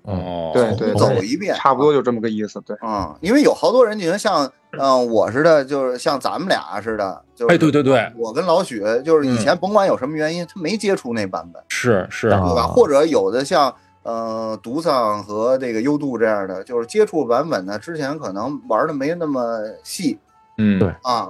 [0.08, 2.60] 哦，对对走一遍，差不多就这么个意思。
[2.62, 12.66] 对，嗯，因为有好多人，你看像嗯、我似的，就是像咱们俩似的，就是哎对对对我跟老许，就是以前甭管有什么原因，他没接触那版本，是是，啊对吧？
[12.66, 20.18] 或者有的像呃独丧和这个优度这样的，就是接触版本呢，之前可能玩的没那么细
[20.58, 20.88] 嗯，对。
[21.02, 21.28] 啊，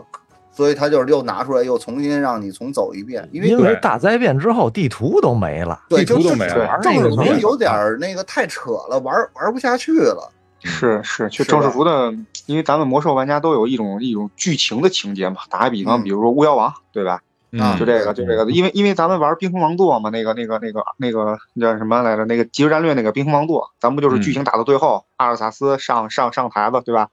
[0.58, 10.32] 所以他就是又拿出来又重新让你重走一遍，因为因为大灾变之后地图都没了，对，就地图都是没了玩正式服有点儿那个太扯了，玩玩不下去了。
[10.64, 12.12] 是是，就是吧正式服的，
[12.46, 15.36] 因为咱们魔兽玩家都有一种一种剧情的情节嘛。
[15.48, 17.20] 打个比方，嗯比如说巫妖王，对吧？
[17.52, 22.24] 嗯就这个，就这个，因为因为咱们玩冰封王座嘛，那个那个那个那个叫什么来着？
[22.24, 27.08] 那个即时战略那个冰封王座，咱不就是剧情打到最后，阿尔萨斯上上上台子，对吧？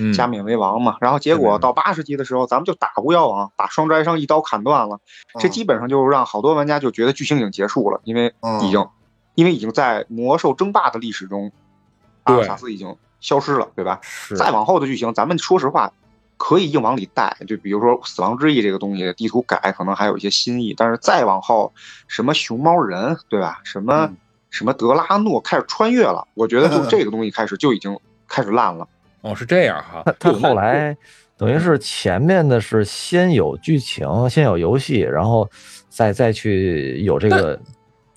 [0.00, 0.96] 嗯加冕为王嘛。
[1.00, 4.98] 然后结果到八十级的时候，咱们就打巫妖王，把双摘生一刀砍断了。
[5.38, 8.86] 这嗯基本上就让好多玩家就觉得剧情已经结束了，因为嗯已经，
[9.34, 11.52] 因为已经在魔兽争霸的历史中，
[12.24, 13.98] 阿尔萨斯已经消失了，对吧？
[14.02, 15.92] 是再往后的剧情，咱们说实话，
[16.36, 17.36] 可以硬往里带。
[17.46, 21.72] 就比如说死亡之翼这个东西，地图改可能还有一些新意，但是再往后，
[22.08, 23.60] 什么熊猫人，对吧？
[23.64, 24.16] 什么、嗯
[24.50, 28.88] 什么德拉诺开始穿越了，我觉得就 这个东西开始就已经开始烂了。
[29.22, 30.96] 哦是这样哈他，他后来
[31.36, 35.48] 等于是前面的是先有剧情，先有游戏，然后
[35.88, 37.58] 再再去有这个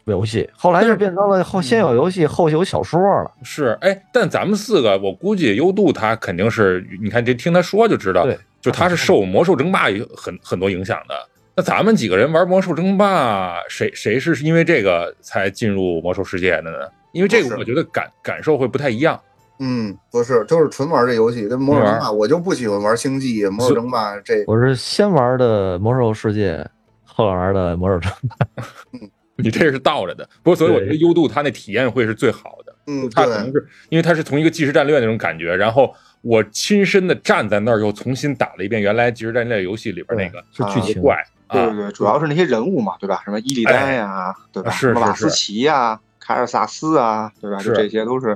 [0.05, 3.31] 游戏，后来就变成了后先有游戏，后有小说了。
[3.43, 11.15] 是，哎，但咱们四个，我估计优度他肯定是，你看这听他说就知道，对，就他是受魔兽争霸有很很多影响的。
[11.55, 16.77] 那咱们几个人玩魔兽争霸，谁谁是因为这个才进入魔兽世界的呢？
[17.11, 19.21] 因为这个我觉得感感受会不太一样。
[19.65, 24.43] 嗯，不是，就是纯玩这游戏，跟魔兽争霸，我就不喜欢玩星际、魔兽争霸这。
[24.45, 26.67] 我是先玩的魔兽世界，
[27.05, 28.45] 后玩的魔兽争霸。
[29.37, 32.75] 你这是倒着的，不过所以我觉得优度它那体验会是最好的。
[32.87, 41.15] 嗯，它可能，是因为它是从一个即时战略那种感觉，然后我亲身的站在那儿，又重新打了一遍原来即时战略游戏里边那个是剧情怪
[41.47, 43.21] 啊，对对对，主要是那些人物嘛，对吧？
[43.23, 44.69] 什么伊利丹呀，对吧？
[44.69, 47.57] 是什么瓦斯奇呀、凯尔萨斯啊，对吧？
[47.57, 48.35] 就这些都是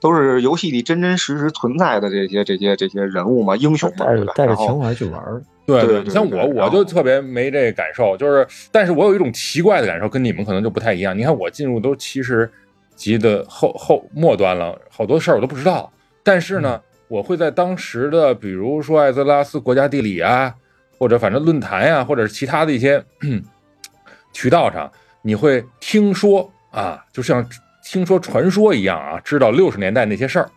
[0.00, 4.32] 都是游戏里真真实实存在的这些这些这些人物嘛，英雄嘛，带着对吧？
[4.36, 5.40] 带着情怀去玩儿。
[5.66, 11.16] 对对像我，我就特别没这感受，就是，但是我有一种奇怪的感受，跟你们可能就不太一样。
[11.16, 12.50] 你看我进入都七十
[12.96, 15.92] 级的后后末端了，好多事儿我都不知道，
[16.24, 20.52] 但是呢，我会在当时的，比如说艾泽拉斯国家地理啊，
[20.98, 23.00] 或者反正论坛呀、或者是其他的一些
[24.32, 24.90] 渠道上，
[25.22, 27.46] 你会听说啊，就像
[27.84, 30.50] 听说传说一样啊，知道六十年代那些事儿。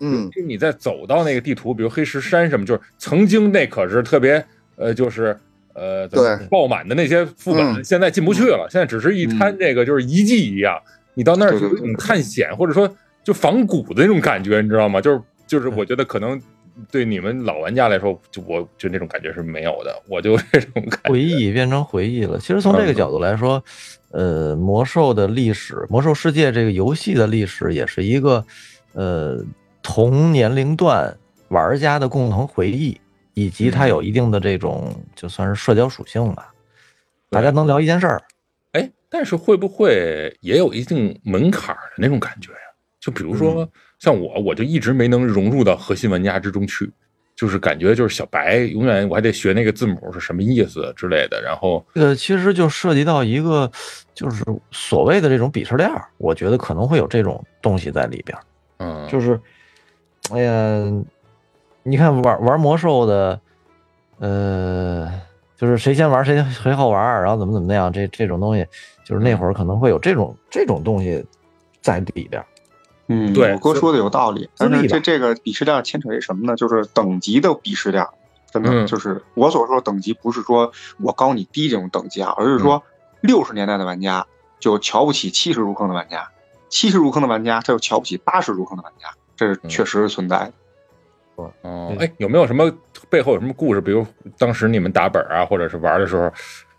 [0.00, 4.44] 嗯，就你再走到那个地图，比如黑石山什么，就是曾经那可是特别
[4.76, 5.34] 呃，就是
[5.72, 10.78] 呃，对爆满的那些副本，嗯现在进不去了，现在只是一滩这个就是遗迹一样。
[11.14, 15.00] 你到那儿就有一种探险或者说就仿古的那种感觉，你知道吗？
[15.00, 16.38] 就是就是，我觉得可能
[16.90, 21.10] 对你们老玩家来说，就我就那种感觉是没有的，我就 这种感觉。
[21.10, 22.38] 回忆变成回忆了。
[22.38, 23.62] 其实从这个角度来说，
[24.10, 28.44] 呃，魔兽的历史，魔兽世界这个游戏的历史，也是一个
[28.92, 29.42] 呃
[29.82, 31.16] 同年龄段
[31.48, 33.00] 玩家的共同回忆，
[33.34, 36.52] 以及它有一定的这种就算是社交属性吧。
[37.30, 38.22] 大家能聊一件事儿，
[38.72, 42.58] 哎，但是会不会也有一定门槛儿的那种感觉呀、
[43.00, 46.90] 就比如说像我，我就一直没能融入到核心玩家之中去，
[47.34, 51.40] 就是感觉就是小白，永远我还得学那个字母是什么意思之类的。
[51.42, 53.70] 然后，这个其实就涉及到一个
[54.14, 58.42] 就是所谓的这种鄙视链儿，我觉得可能会有这种东西在里边儿。
[58.78, 59.40] 嗯，就是，
[60.30, 60.92] 哎呀，
[61.82, 63.40] 你看玩玩魔兽的，
[64.18, 65.10] 呃，
[65.56, 68.66] 就是谁先玩谁谁好玩，然后怎么怎么样，这这种东西，
[69.04, 71.24] 就是那会儿可能会有这种这种东西
[71.80, 72.46] 在里边儿。
[73.08, 76.56] 嗯，对我哥说的有道理，但是这这个鄙视链牵扯一什么呢？
[76.56, 78.04] 就是等级的鄙视链，
[78.50, 82.82] 真的、嗯就是我所说的等级，不是说我高你低这种等级啊，而是说
[83.20, 84.26] 六十年代的玩家
[84.58, 86.28] 就瞧不起七十入坑的玩家，
[86.68, 90.52] 七十入坑的玩家他又瞧不起八十入坑的玩家，这是嗯确实是存在的。
[91.62, 92.72] 哦，哎，有没有什么
[93.08, 93.80] 背后有什么故事？
[93.80, 94.04] 比如
[94.38, 96.32] 当时你们打本啊，或者是玩的时候，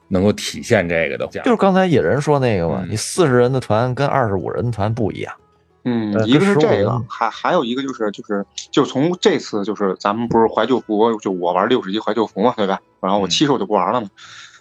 [0.09, 1.27] 能够体现这个的？
[1.27, 5.33] 就是刚才野人说那个嘛，嗯你四十人的团跟二十五人的团不一样。
[6.13, 12.79] 呃，嗯一个是跟15人这个，还还有一个就是就是就从这次就是咱们不是怀旧服，就我玩六十级怀旧服嘛，对吧？
[13.01, 14.09] 然后我嗯七十我就不玩了嘛。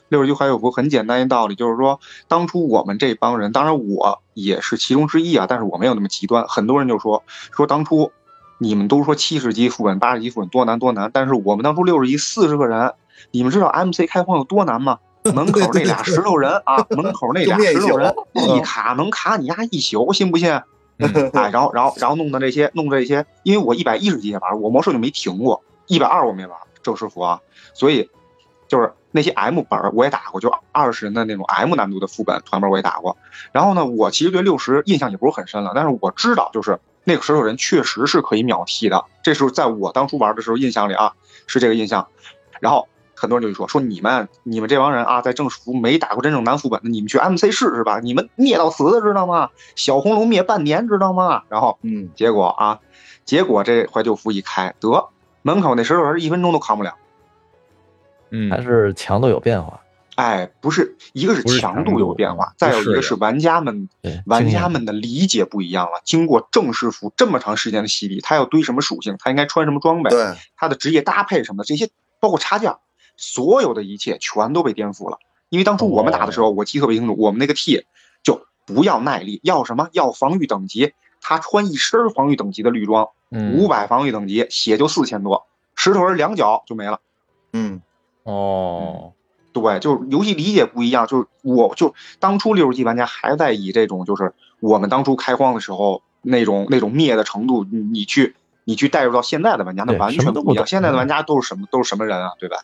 [0.08, 6.46] 六十级怀旧服很简单一道理，就是说当初我们这帮人，当然我也是其中之一啊，但是我没有那么极端。
[6.46, 8.12] 很多人就说说当初
[8.58, 12.92] 你们都说七十级副本、八十级副本多难多难，但是我们当初六十级四十个人，
[13.32, 14.98] 你们知道 MC 开荒有多难吗？
[15.34, 20.56] 门口那俩石头人啊， 门口那俩石头人一卡能卡你丫一宿，信不信？
[20.98, 27.40] 嗯 哎，然后然后然后弄的这些弄这些，因为我一百一十级也玩，我魔兽就没停过，一百二我没玩正式服啊，
[27.74, 28.08] 所以
[28.68, 33.16] 就是那些 M 本我也打过，就二十人的那种 M 难度的副本团本我也打过。
[33.52, 41.12] 然后呢，我其实对六十印象也不是很深了，但是我知道就是那个石头人确实是可以秒踢的，这是在我当初玩的时候印象里啊
[41.46, 42.08] 是这个印象。
[42.60, 49.50] 然后很多人就说说你们你们这帮人啊，在正式服没打过真正难副本的，你们去 MC 试试吧，你们灭到死的知道吗？
[49.74, 51.42] 小红龙灭半年知道吗？
[51.48, 52.78] 然后嗯，结果啊，
[53.24, 55.08] 结果这怀旧服一开，得
[55.42, 56.94] 门口那石头人一分钟都扛不了。
[58.30, 59.80] 嗯还是强度有变化。
[60.16, 63.86] 哎，不是，一个是强度有变化，再有一个是玩家们，
[64.24, 66.00] 玩家们的理解不一样了。
[66.04, 72.74] 经过正式服这么长时间的洗礼，他要堆什么属性，他应该穿什么装备，对，他的职业搭配什么的，这些包括插件，
[73.16, 75.18] 所有的一切全都被颠覆了。
[75.48, 77.84] 因为当初我们打的时候，我记特别清楚，我们那个 T
[78.22, 79.88] 就不要耐力，要什么？
[79.92, 80.92] 要防御等级。
[81.20, 87.00] 他穿一身防御等级的绿装，嗯五百防御等级，血就四千多，石头人两脚就没了。
[87.52, 87.80] 嗯，
[88.22, 89.12] 哦，
[89.52, 100.64] 对，就是游戏理解不一样，就是我就当初六十级玩家还在以这种就是我们当初开荒的时候那种那种灭的程度，你你去你去带入到现在的玩家，那完全不一样。
[100.64, 102.58] 现在的玩家都是什么都是什么人啊，对吧？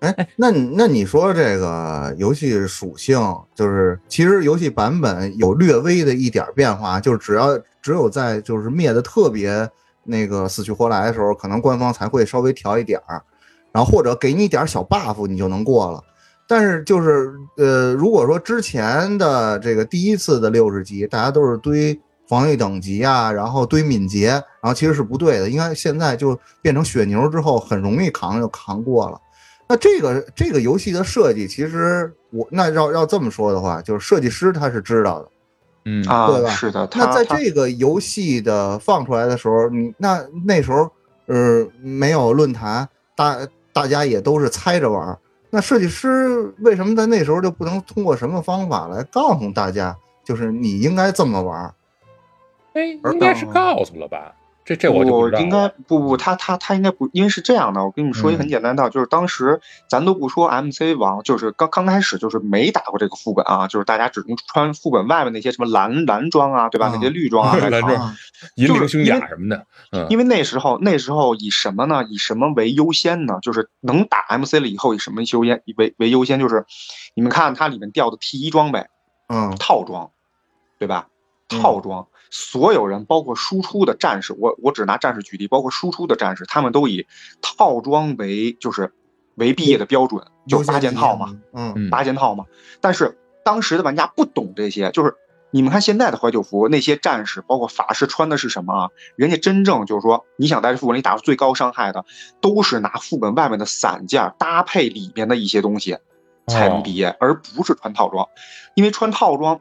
[0.00, 3.18] 哎，那那你说这个游戏属性，
[3.54, 9.68] 就是其实游戏版本有略微的一点变化，就是只要只有在就是灭的特别
[10.04, 13.20] 那个死去活来的时候，可能官方才会稍微调一点儿，
[13.72, 16.00] 然后或者给你点小 buff，你就能过了。
[16.46, 29.20] 但是就是呃，如果说之前的这个第一次的六十级，大家都是堆防御等级啊，然后堆敏捷，然后其实是不对的，应该现在就变成血牛之后，很容易扛就扛过了。
[29.68, 35.28] 那这个这个游戏的设计，其实我那要要这么说的话，就是设计师他是知道的。
[35.84, 40.90] 嗯对啊，吧是的，他那在这个游戏的放出来的时候，你那那时候
[41.26, 43.38] 呃没有论坛，大
[43.72, 45.16] 大家也都是猜着玩。
[45.50, 51.74] 那设计师为什么在那时候就不能通过什么方法来告诉大家，就是你应该这么玩？
[52.74, 54.34] 哎，应该是告诉了吧？
[54.68, 55.66] 这这我就不应该。
[55.86, 66.88] 不不，他他他应该不，因为是这样的，我跟你们说一个嗯很简单的，就是当时咱都不说 MC 王，就是刚刚开始就是没打过这个副本啊，就是大家只能穿副本外面那些什么蓝蓝装啊，对吧？
[66.88, 68.14] 啊那些绿装啊 蓝装
[68.56, 72.04] 银铃胸甲什么的，嗯，因为那时候那时候以什么呢？
[72.04, 73.38] 以什么为优先呢？
[73.40, 76.38] 就是能打 MC 了以后以什么优先为为优先？
[76.38, 76.66] 就是
[77.14, 78.84] 你们看它里面掉的 T 一装备
[79.28, 80.10] 嗯套装，
[80.78, 81.08] 对吧？
[81.50, 87.06] 嗯套装，所有人包括输出的战士，我我只拿战士举例，包括输出的战士，他们都以
[87.40, 88.92] 套装为就是
[89.36, 92.44] 为毕业的标准，就八件套嘛，，嗯嗯八件套嘛。
[92.80, 95.14] 但是当时的玩家不懂这些，就是
[95.50, 98.90] 你们看现在的怀旧服，那些战士包括法师穿的是什么啊？
[99.16, 102.04] 人家真正就是说，你想在这副本里打出最高伤害的，
[102.42, 105.96] 都是拿副本外面的散件搭配里面的一些东西
[106.46, 108.28] 才能毕业，而不是穿套装。
[108.74, 109.60] 因为穿套装，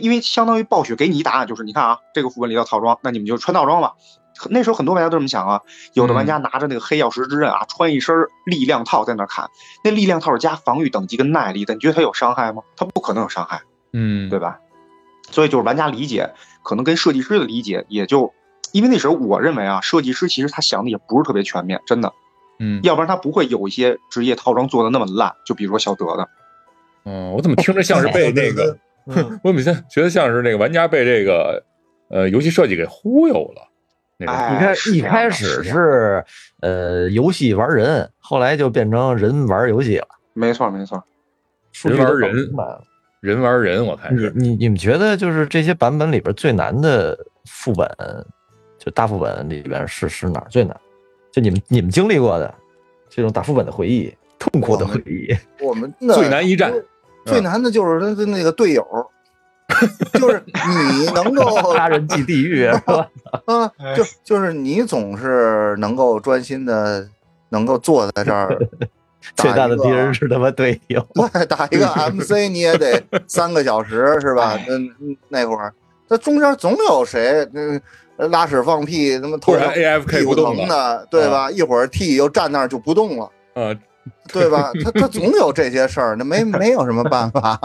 [0.00, 3.94] 因为相当于暴雪给你答案就是，你看啊，这个副本里要套装，那你们就穿套装吧。
[4.50, 5.60] 那时候很多玩家都这么想啊，
[5.94, 8.14] 有的玩家拿着那个黑曜石之刃啊，穿一身
[8.46, 9.48] 力量套在那砍，
[9.82, 12.62] 那力量套是加防御等级跟耐力的，你觉得它有伤害吗？
[12.76, 13.62] 它不可能有伤害，
[13.92, 14.60] 嗯，对吧？
[15.30, 18.32] 所以就是玩家理解可能跟设计师的理解也就，
[18.72, 22.12] 因为那时候我认为啊，设计师其实他想的也不是特别全面，真的，
[22.60, 26.28] 嗯，要不然他不会有一些职业套装做的那么烂，就比如说小德的，
[27.04, 31.62] 嗯，我怎么听着像是被那个，嗯 我怎么像觉得像是那个玩家被这个
[32.10, 33.62] 呃游戏设计给忽悠了？
[34.18, 36.24] 那个哎一开一开始是
[36.60, 40.08] 呃游戏玩人，后来就变成人玩游戏了。
[40.34, 41.02] 没错没错，
[41.84, 42.34] 人玩人
[43.20, 47.88] 人玩人，我看你是，你你们觉得就是这些版本里边最难的副本，
[48.78, 50.76] 就大副本里边是是哪儿最难？
[51.32, 52.52] 就你们你们经历过的
[53.08, 55.32] 这种打副本的回忆，痛苦的回忆。
[55.64, 56.72] 我们那最难一战
[57.28, 58.84] 最难的就是他的那个队友，
[60.18, 63.08] 就是你能够 杀人即地狱是吧？
[63.46, 67.06] 啊，就就是你总是能够专心的，
[67.50, 68.56] 能够坐在这儿
[69.36, 71.06] 最大的敌人是是他妈队友。
[71.14, 74.58] 对打一个 MC 你也得三个小时是吧？
[74.68, 75.72] 嗯，嗯那会儿
[76.08, 77.80] 那中间总有谁嗯
[78.30, 81.50] 拉屎放屁，他妈头突然 AFK 屁股不动的，对吧？
[81.52, 83.30] 一会儿 T 又站那儿就不动了。
[83.54, 83.74] 啊，
[84.32, 84.70] 对吧？
[84.84, 87.60] 他他总有这些事儿，那没没有什么办法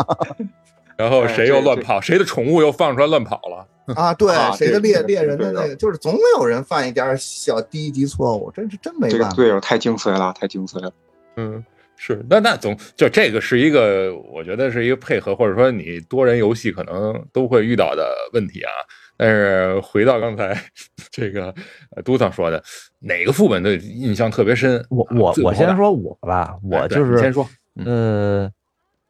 [0.95, 4.13] 然后谁又乱跑，谁的宠物又放出来乱跑了，啊。
[4.13, 9.35] 对啊， 谁的这这猎猎人的那个，就是总有人犯一点小低级错误，真是真没这个办法。
[9.35, 10.91] 队友太精髓了，太精髓了。
[11.35, 11.63] 嗯，
[11.97, 18.71] 是，那那总就这个是一个，我觉得是一个配合，或者说你多人游戏可能都会遇到的问题啊。
[19.17, 20.57] 但是回到刚才
[21.11, 21.53] 这个
[21.95, 22.61] 呃都桑说的，
[22.99, 24.83] 哪个副本的印象特别深？
[24.89, 27.47] 我我我先说我吧，我就是你先说，
[27.85, 28.51] 呃，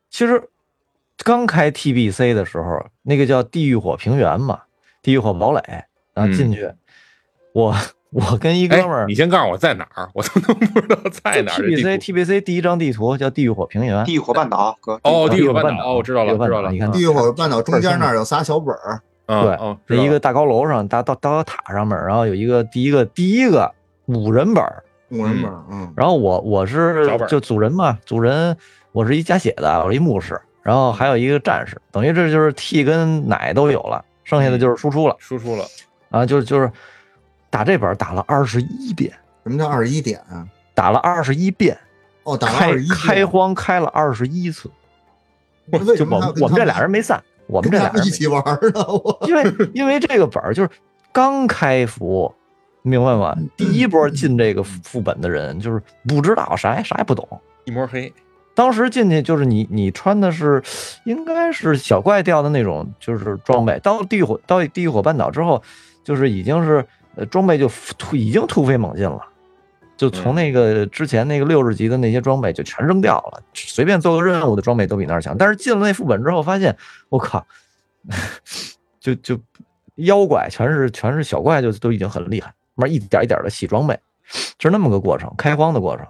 [0.10, 0.42] 其实
[1.18, 4.62] 刚开 TBC 的时候，那个叫地狱火平原嘛，
[5.02, 5.60] 地狱火堡垒
[6.14, 6.70] 啊，嗯进去，
[7.54, 7.74] 我
[8.12, 11.58] 我跟一哥们儿哎，你先告诉我在哪儿，我都能不知道在哪儿。
[11.58, 16.72] TBC TBC 第一张地图叫地狱火平原，地狱火半岛，哥，哦，地地狱火半岛，哦，我知道了，地狱火半知道了。
[16.72, 20.04] 你看地狱火半岛中间那儿有仨小本儿，对嗯哦，知道了。
[20.04, 23.72] 在一个大高楼上，大到到塔上面，然后有一个第一个第一个
[24.06, 24.64] 五人本，
[25.10, 28.56] 五人本，嗯，然后我我是就组人嘛，组人
[28.92, 35.16] 我是一加血的，我是一牧师，然后还有一个战士，等于这就是 T 跟奶都有了，剩下的就是输出了。
[35.20, 35.66] 输出了，
[36.10, 36.72] 啊，就是就是
[37.50, 39.12] 打这本打了二十一遍，
[39.44, 40.46] 什么叫二十一点啊？
[40.76, 41.78] 打了二十一遍，
[42.24, 44.70] 哦，打了开二十一开荒开了二十一次，
[45.96, 48.86] 就我们我们这俩人没散，我们这俩一起玩儿呢？
[48.88, 50.70] 我因为因为这个本儿就是
[51.12, 52.34] 刚开服，
[52.82, 53.36] 明白吗？
[53.58, 57.28] 第一波进这个副副本的人就是不知道啥也啥也不懂。
[57.66, 58.12] 一摸黑。
[58.56, 60.62] 当时进去就是你你穿的是
[61.06, 65.62] 应该是小怪掉的那种就是装备，到地狱火到地狱火半岛之后，
[66.04, 66.86] 就是已经是
[67.16, 67.68] 呃装备就
[67.98, 69.20] 突已经突飞猛进了。
[69.96, 75.38] 就从那个之前那个六十级的那些装备就全扔掉了，随便做个任务的装备都比那儿强。
[75.38, 76.76] 但是进了那副本之后，发现
[77.10, 77.46] 我靠，
[79.00, 79.40] 就就
[79.96, 83.98] 妖怪全是全是小怪，就都已经很厉害，慢慢一点一点的洗装备，
[84.60, 86.06] 是那么个过程，开荒的过程，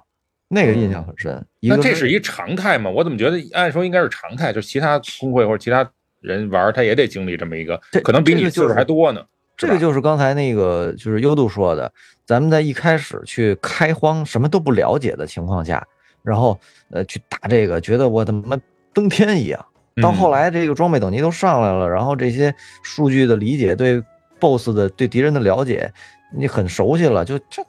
[0.48, 1.46] 那个印象很深。
[1.62, 2.90] 那这是一常态吗？
[2.90, 5.88] 我怎么觉得按说应该是常态，就其他工会或者其他
[6.22, 9.22] 人玩，他也得经历这么一个这，可能比你岁数还多呢。
[9.56, 11.92] 这个就是刚才那个就是优度说的，
[12.26, 15.86] 咱们在一开始去开荒什么都不了解的情况下，
[16.22, 16.60] 然后
[16.92, 18.58] 呃去打这个，觉得我他妈
[18.94, 19.66] 登天一样。
[20.02, 24.04] 到后来这个装备等级都上来了，然后这些数据的理解，对
[24.40, 25.94] BOSS 的对敌人的了解，
[26.36, 27.64] 你很熟悉了，就这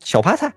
[0.00, 0.52] 小趴菜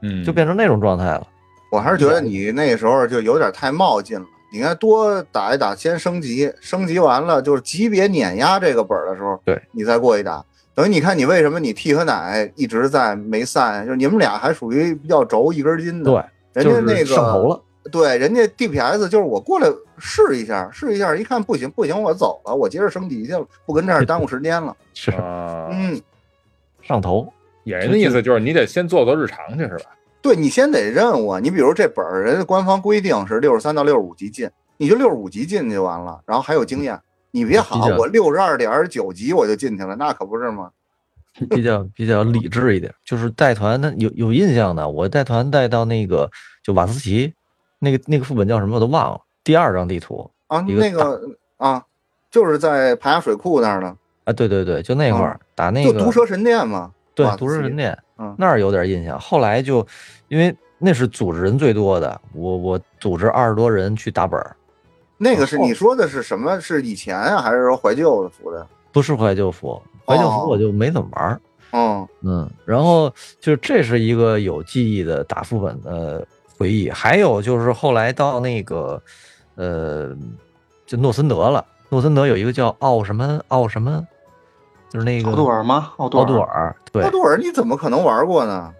[0.00, 1.26] 嗯，就变成那种状态了。
[1.70, 4.24] 我还是觉得你那时候就有点太冒进了。
[4.50, 10.44] 你应该多打一打，先升级，升级完了就是级别碾压这个本儿的时候，对你再过一打。
[10.74, 16.10] 等于你看你为什么你 T 和奶一直在没散，就是你们俩还属于比较轴一根筋的。
[16.52, 17.62] 对，人家那个上头了。
[17.90, 19.66] 对，人家 DPS 就是我过来
[19.98, 24.74] 试一下，试一下，一看不行不行，我走了，我接着升级去了，不跟这儿耽误时间了。
[24.94, 26.00] 是啊，嗯，
[26.80, 27.26] 上头，
[27.64, 29.90] 野人的意思就是你得先做做日常去，是吧？
[30.22, 36.98] 对你先得任务啊，你比如这本儿人家官方规定是六十三到六十五级进，你就六十五级进就完了，然后还有经验。
[37.32, 40.70] 你别好比，较我六十二点九级我就进去了，那可不是吗？
[41.48, 46.30] 比较比较理智一点，就是带团那有有印象的，我带团带到那个
[46.62, 47.32] 就瓦斯奇，
[47.78, 51.20] 那个那个副本叫什么我都忘了，第二张地图啊，个那个
[51.56, 51.82] 啊，
[52.30, 56.92] 就是在盘崖水库那儿呢，啊，对对对，就那块儿打那个就毒蛇神殿嘛。
[57.14, 59.86] 对毒蛇神殿嗯那儿有点印象，后来就
[60.28, 64.54] 因为那是组织人最多的，我我组织二十多人去打本儿，
[65.22, 66.60] 那个是你说的是什么？
[66.60, 68.66] 是以前啊，还是说怀旧的服的？
[68.90, 71.40] 不是怀旧服，怀旧哦服我就没怎么玩儿。
[71.70, 73.08] 嗯，嗯，然后
[73.40, 76.26] 就是这是一个有记忆的打副本的
[76.58, 79.00] 回忆，还有就是后来到那个，
[79.54, 80.14] 呃，
[80.84, 81.64] 就诺森德了。
[81.88, 84.04] 诺森德有一个叫奥什么奥什么，
[84.90, 85.92] 就是那个奥杜尔吗？
[85.98, 88.72] 奥杜奥杜尔，对奥，杜尔你怎么可能玩过呢？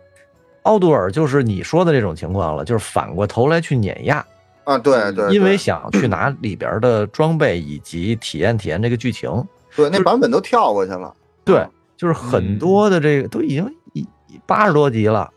[0.65, 4.25] 奥杜尔就是你说的这种情况了，就是反过头来去碾压，
[4.65, 9.31] 啊，对对，因为对想去拿里边的装备以及体验体验这个剧情。
[9.75, 11.15] 对那版本都跳过去了。
[11.45, 14.07] 对，就是很多的这个都已经一
[14.47, 15.31] 八十多集了，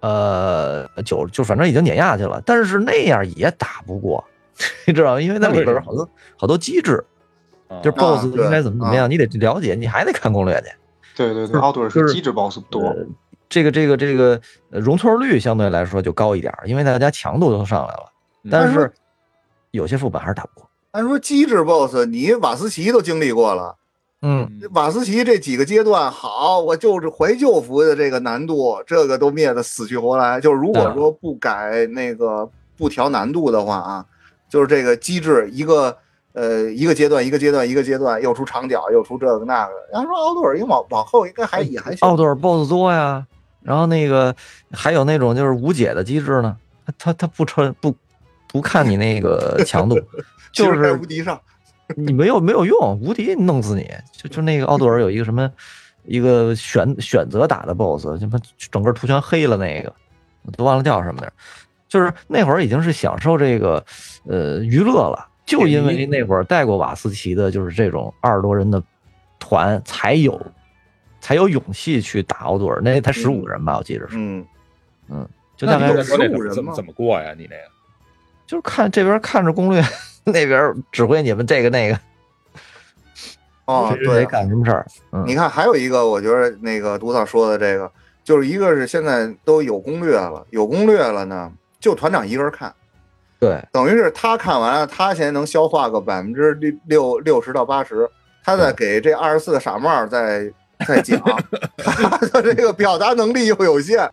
[0.00, 4.24] 呃，九就反正已经碾压去了，但是那样也打不过，
[4.86, 5.20] 你知道吗？
[5.20, 7.04] 因为那里边好多好多机制，
[7.68, 10.68] 啊就是 BOSS 应该怎么怎么样，你得了解，你还得看攻略去。
[11.16, 13.06] 对对对，奥杜尔就是是机制 BOSS 多，呃
[13.48, 14.40] 这个这个这个
[14.70, 18.09] 呃容错率相对来说就高一点，因为大家强度都上来了，
[18.48, 18.92] 但但是是
[19.72, 20.70] 有些副本还是打不过。
[20.92, 23.76] 按说机制 BOSS，你瓦斯奇都经历过了。
[24.22, 30.38] 嗯，瓦斯奇这几个阶段，好，我就是怀旧服的这个难度，这个都灭的死去活来。
[30.38, 34.04] 就是如果说不改那个不调难度的话啊，
[34.48, 35.96] 就是这个机制一个
[36.34, 39.72] 呃一个阶段一个阶段一个阶段又出长角又出这个那个。
[39.90, 42.06] 然后说奥多尔应该往往后应该还也还行。
[42.06, 43.26] 奥多尔 BOSS 多呀，
[43.62, 44.34] 然后那个
[44.70, 47.94] 还有那种就是无解的机制呢，他他他不穿不
[48.52, 50.00] 不看你那个强度，
[50.52, 51.40] 就是无敌上。
[51.96, 53.90] 你没有没有用，无敌弄死你。
[54.12, 55.50] 就就那个奥杜尔有一个什么
[56.04, 58.38] 一个选选择打的 BOSS，什么
[58.70, 59.92] 整个图全黑了那个，
[60.42, 61.32] 我都忘了叫什么了。
[61.88, 63.84] 就是那会儿已经是享受这个
[64.24, 68.80] 呃娱乐了，就因为那会儿带过瓦斯奇的，就是这种二十多人的
[69.40, 70.40] 团才有
[71.20, 74.46] 才有勇气去打奥杜尔，那才十五个人吧，我记得是，嗯，
[75.56, 77.34] 就大概那你有说那15人吗怎么怎么过呀？
[77.36, 77.62] 你那个
[78.50, 79.80] 就是看这边看着攻略，
[80.26, 81.96] 那边指挥你们这个那个，
[83.66, 85.22] 哦，对啊，干什么事儿，嗯。
[85.24, 87.88] 你看还有一个，我觉得那个独草说的这个，
[88.24, 92.74] 就是一个是现在都有攻略了，有攻略了呢，就团长一个人看，
[93.38, 98.10] 对，等于是他看完了，他现在能消化个百分之六六六十到八十，
[98.42, 100.52] 他再给这二十四个傻帽再
[100.88, 101.22] 再讲，
[101.78, 104.10] 他的这个表达能力又有限，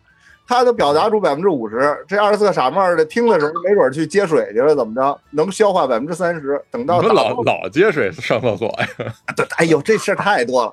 [0.48, 5.20] 他都表达出百分之五十，这二十四个傻帽的听的时候没准去接水去了，怎么着？
[5.32, 9.12] 能消化百分之三十，等到老老接水上厕所呀？
[9.58, 10.72] 哎呦，这事儿太多了，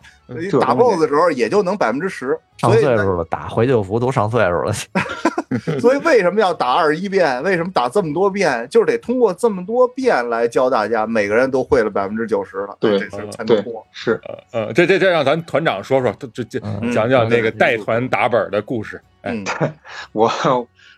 [0.60, 4.74] 打 BOSS 的时候也就能百分之十，上所以岁数了，打回旧服都上岁数了，
[5.80, 7.42] 所以为什么要打二十一遍？
[7.44, 8.68] 为什么打这么多遍？
[8.70, 13.86] 就是得通过这么多遍来教大家，每个人都会了百分之九十了，对这事儿才能对过。
[13.92, 14.20] 是
[14.52, 19.00] 呃，这这这让咱团长说说，这这嗯讲讲那个带团打本的故事。
[19.22, 19.74] 哎，嗯，
[20.12, 20.28] 我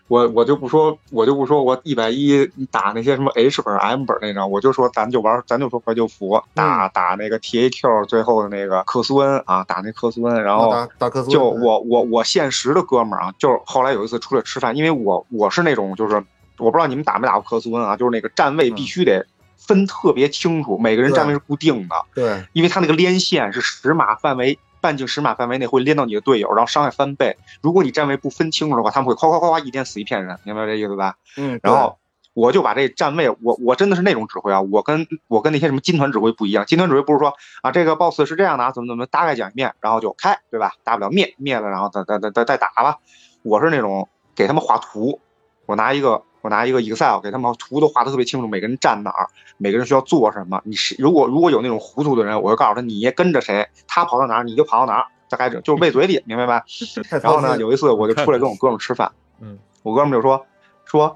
[0.08, 16.16] 我我就不说，我就不说我一百一打那些什么 H 本、M 本那张，我就说咱就玩，咱就说怀旧服，打打那个 TAQ 最后的那个克苏恩啊，打那克苏恩，然后打打克苏，就我我我现实的哥们儿啊，就是后来有一次出来吃饭，因为我我是那种就是
[16.56, 24.58] 我不知道你们打没打过克苏恩啊，就是那个站位必须得分特别清楚，每个人站位是固定的，对，因为他那个连线是十码范围。
[24.80, 27.36] 半径十码范围内会连到你的队友，然后伤害翻倍。
[27.62, 31.16] 如果你站位不分清楚的话，他们会夸夸夸夸一天死一片人，明白这意思吧？
[31.36, 31.98] 嗯，然后
[32.34, 36.64] 我就把这站位，我我真的是那种指挥啊，我跟我跟那些什么金团指挥不一样。
[36.66, 40.72] 金团指挥不是说啊，这个 boss 是这样的啊，怎么怎么大概讲一遍，然后就开，对吧？
[40.84, 42.98] 大不了灭灭了，然后再再再再再打吧。
[43.42, 45.20] 我是那种给他们画图，
[45.66, 49.28] 我拿一个我拿一个 Excel 给他们图都画的特别清楚，每个人站哪儿，
[49.58, 50.58] 每个人需要做什么。
[50.64, 56.64] 你是如果如果有那种糊涂的人，我就告诉他你跟着谁，他跑到哪儿你就跑到哪儿，大概就就是喂嘴里，明白吧？
[57.22, 60.46] 然后呢，有一次我就出来跟我哥们儿吃饭，嗯，我哥们儿就说
[60.86, 61.14] 说，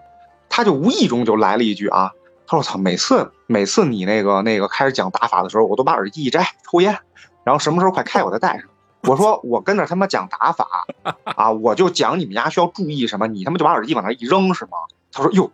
[0.51, 2.13] 他就无意中就来了一句啊，
[2.47, 6.99] 他说我操，每次每次你那个那个开始讲打法的时候，我都把耳机一摘抽烟，
[7.43, 8.69] 然后什么时候快开我再戴上。
[9.05, 10.69] 我说 我跟着他妈讲打法
[11.25, 14.79] 啊，我就讲你们家需要注意什么，你他妈就把耳机往那一扔是吗？
[15.13, 15.51] 他说哟，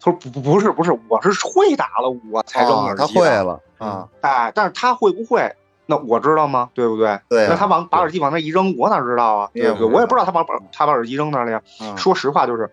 [0.00, 3.20] 他说不不不是不是，我是会打了我才扔耳机他。
[3.20, 5.54] 会了啊，哎，但是他会不会？
[5.86, 6.68] 那我知道吗？
[6.74, 7.18] 对不对？
[7.30, 9.50] 对啊那他往把耳机往那一扔，我哪知道啊？
[9.54, 9.86] 对不对？
[9.86, 11.62] 我也不知道他把把他把耳机扔哪儿了呀。
[11.80, 12.70] 嗯说实话，就是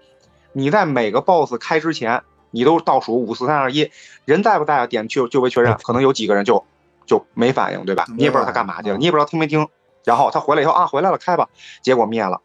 [0.52, 3.90] 你在每个 BOSS 开之前，你都倒数五四三二一，
[4.26, 4.88] 人在不在啊？
[4.88, 6.66] 点就就被确认，可能有几个人就
[7.06, 8.06] 就没反应，对吧？
[8.18, 9.68] 你也不知道他干嘛去了，嗯你也不知道听没听。
[10.04, 11.48] 然后他回来以后啊，回来了，开吧，
[11.82, 12.42] 结果灭了。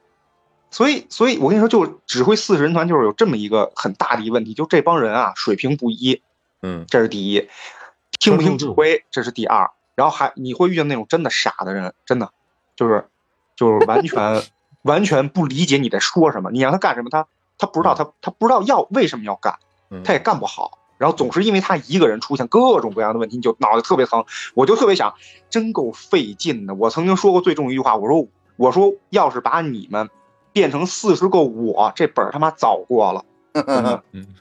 [0.70, 6.22] 所以，所以我跟你说，就指挥四十人团，就是有这么一个很大的一个问题，就这帮人啊，水平不一，
[6.62, 7.48] 嗯，这是第一，
[8.18, 9.70] 听不听指挥，这是第二。
[9.96, 12.30] 然后还你会遇见那种真的傻的人，真的
[12.76, 13.06] 就是
[13.56, 14.42] 就是完全
[14.82, 17.26] 完全不理解你在说什么，你让他干什么，他
[17.58, 19.58] 他不知道，他他不知道要为什么要干，
[19.90, 20.78] 嗯他也干不好。
[20.96, 24.22] 然后总是因为他一个人出现各种各样的问题，你就脑袋特别疼。
[24.54, 25.14] 我就特别想，
[25.48, 26.74] 真够费劲的。
[26.74, 30.10] 我曾经说过最重一句话，我说我说要是把你们
[30.53, 33.24] 变成四十个我，这本儿他妈早过了。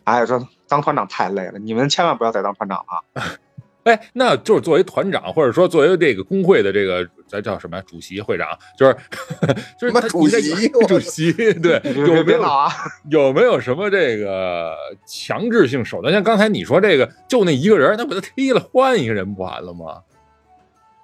[0.03, 3.23] 哎，说当团长太累了，你们千万不要再当团长了。
[3.85, 8.47] 哎，那就是作为团长，或者说作为这个工会的这个咱叫什么呀主席、会长，
[8.77, 8.95] 就是
[9.79, 12.69] 就是他主席主席，对，有没有啊！
[13.09, 14.75] 有没有什么这个
[15.07, 16.13] 强制性手段？
[16.13, 20.01] 像刚才你说这个，就那一个人，那把他踢了，换一个人不完了吗？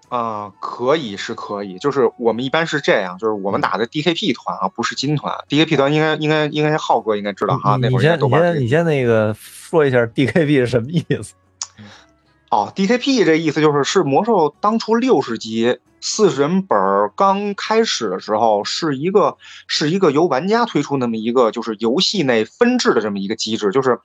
[0.10, 5.34] 啊、可以是可以，就是我们一般是这样，就是我们打的 DKP 团啊，不是金团。
[5.50, 8.62] DKP 团应该应该应该浩哥应该知道哈，那你先你先。
[8.62, 11.34] 你先那个说一下 DKP 是什么意思？
[12.52, 19.36] 哦，DKP 这意思就是是魔兽当初六十级四十人本儿刚开始的时候，是一个
[19.68, 24.00] 是一个由玩家推出那么一个就是游戏内分制的这么一个机制，就是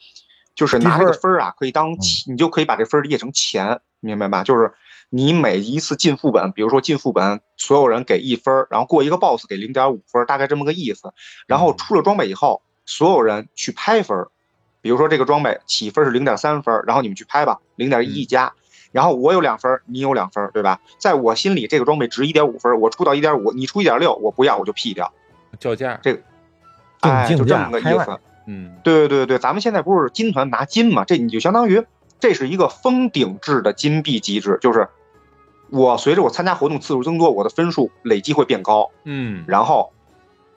[0.56, 1.92] 就是拿这个分儿啊，可以当
[2.26, 4.42] 你就可以把这分儿理解成钱，明白吧？
[4.42, 4.72] 就是
[5.10, 11.12] 你每一次进副本，比如说进副本，所有人给一分儿，然后过一个 BOSS 给零点五分，大概这么个意思。
[11.46, 14.28] 然后出了装备以后，所有人去拍分儿，
[14.80, 18.52] 比如说这个装备起分是零点三分儿，然后你们去拍吧，零点一加。
[18.92, 20.80] 然后我有两分，你有两分，对吧？
[20.98, 25.12] 在我心里，这个装备值一点五分，我出到一点五，你出一点六，我不要，我就 P 掉。
[25.58, 26.22] 叫价，这个，
[27.00, 28.18] 哎，就这么个意思。
[28.46, 31.04] 嗯，对对对对，咱们现在不是金团拿金嘛？
[31.04, 31.84] 这你就相当于
[32.18, 34.88] 这是一个封顶制的金币机制，就是
[35.70, 38.90] 我随着我参加活动次数增多，我的分数累积会变高。
[39.04, 39.92] 嗯，然后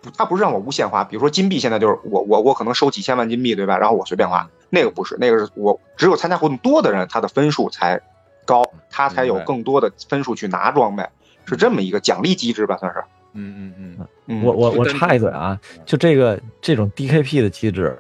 [0.02, 3.78] 不它不是让我无限花，比如说金币现在就是我我我可能收几千万金币，对吧？
[3.78, 8.02] 然后我随便花，那个不是，那个是我只有参加活动多的人，他的分数才
[8.46, 11.08] 高，他才有更多的分数去拿装备，
[11.46, 13.04] 是这么一个奖励机制吧，算是。
[13.36, 17.98] 嗯嗯嗯，嗯，我我我插一嘴啊，就这个这种 DKP 的机制，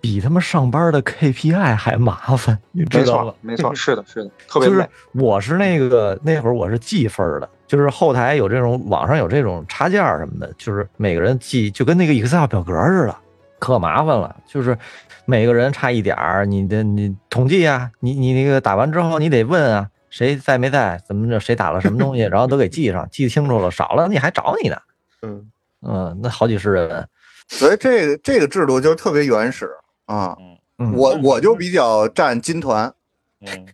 [0.00, 3.36] 比他妈上班的 KPI 还麻烦，你知道吗错？
[3.40, 4.88] 没错，是的，是的，特别累就是。
[5.12, 13.16] 我是那个那会儿我是记分的，就是后台有这种网上有这种插件什么的，就是每个人记就跟那个 Excel 表格似的，
[13.58, 14.36] 可麻烦了。
[14.46, 14.76] 就是
[15.24, 24.76] 每个人差一点儿，你的你统计啊，你你那个打完之后你得问啊，谁在没在，怎么着，谁打了什么东西， 然后都给记上，记清楚了，少了你还找你呢。
[25.22, 25.50] 嗯
[25.82, 27.08] 嗯，那好几十人，
[27.48, 29.70] 所以这个这个制度就是特别原始
[30.08, 30.36] 啊。
[30.80, 32.92] 嗯，我我就比较占金团
[33.40, 33.66] 嗯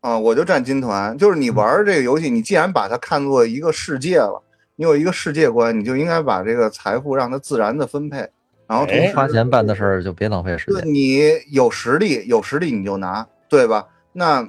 [0.00, 1.16] 啊，我就占金团。
[1.18, 4.40] 就是你玩这个游戏，你既然把它看作一个世界了，
[4.76, 8.18] 你有一个世界观，你就应该把这个财富让它自然的分配，
[8.68, 10.94] 然后花钱办的事儿就别浪费时对间。
[10.94, 11.20] 你
[11.50, 13.86] 有实力，有实力你就拿，对吧？
[14.12, 14.48] 那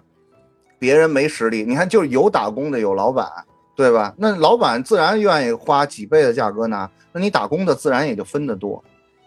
[0.77, 3.27] 别人没实力，你看就是有打工的，有老板，
[3.75, 4.13] 对吧？
[4.17, 8.83] 那老板自然愿意花几倍的价格拿，那你打工的自然也就分得多，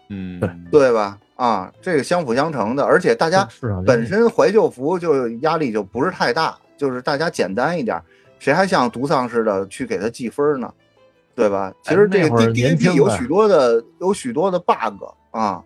[0.09, 0.39] 嗯，
[0.71, 1.17] 对吧？
[1.39, 3.47] 啊，这个相辅相成的，而且大家
[3.85, 7.97] 本身怀旧服就压力就不是太大，就是大家简单一点，
[8.39, 10.69] 谁还像独丧似的去给他记分呢？
[11.33, 11.73] 对吧？
[11.81, 15.63] 其实这个 D 年 D 轻 P 有许多的有许多的 bug 啊，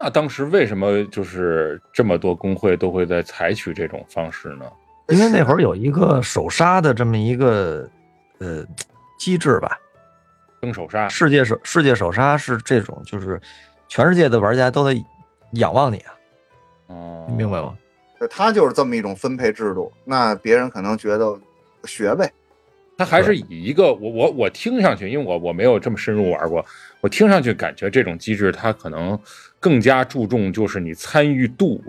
[0.00, 4.64] 那当时为什么就是这么多工会都会在采取这种方式呢？
[5.08, 7.86] 因为那会儿有一个首杀的这么一个
[8.38, 8.64] 呃
[9.18, 9.78] 机制吧，
[10.62, 13.38] 扔手杀，世界首世界首杀是这种，就是
[13.88, 14.98] 全世界的玩家都在
[15.52, 16.14] 仰望你啊，
[16.88, 17.74] 哦，你明白吗？
[18.18, 21.38] 对他就是这么一种分配制度，那别人可能觉得
[21.84, 22.32] 学呗，
[22.96, 26.64] 他还是以一个我我我听上去，因为我我没有这么深入玩过，
[27.00, 29.18] 我听上去感觉这种机制它可能
[29.58, 31.82] 更加注重就是你参与度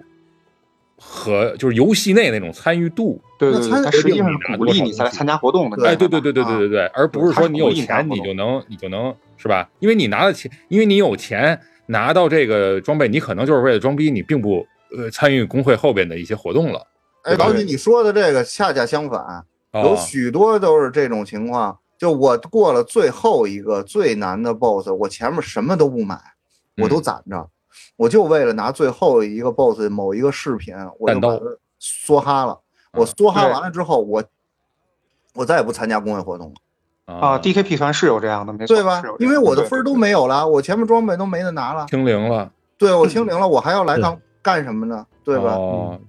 [0.97, 3.21] 和就是游戏内那种参与度。
[3.37, 5.77] 对对对，那参它实际上鼓励你才来参加活动的。
[5.77, 9.69] 对哎，对对对对对对对，而不是说你有钱你就能你就能是吧？
[9.79, 14.65] 因为你拿了钱，因为你有钱拿到这个装备，你可能就是为了装逼，你并不
[14.95, 16.79] 呃参与工会后边的一些活动了。
[17.23, 21.77] 哎，对吧老李你说的这个恰恰相反，有哦许多都是这种情况。
[21.97, 26.19] 就我过了最后一个最难的 BOSS，我前面什么都不买，
[26.77, 27.49] 我都攒着，
[27.95, 31.41] 我就为了拿最后一个 BOSS 某一个饰品，我就把它
[31.79, 32.59] 梭哈了。
[32.91, 34.23] 我梭哈完了之后，我
[35.33, 36.55] 我再也不参加工会活动了，
[37.05, 45.05] 啊，DKP 团是有这样的，没错，对吧因为我的分儿都没有了，我前面装备都没得拿了，清零了，对我清 零了，我还要来趟干什么呢？
[45.23, 45.53] 对吧？
[45.53, 45.99] 哦，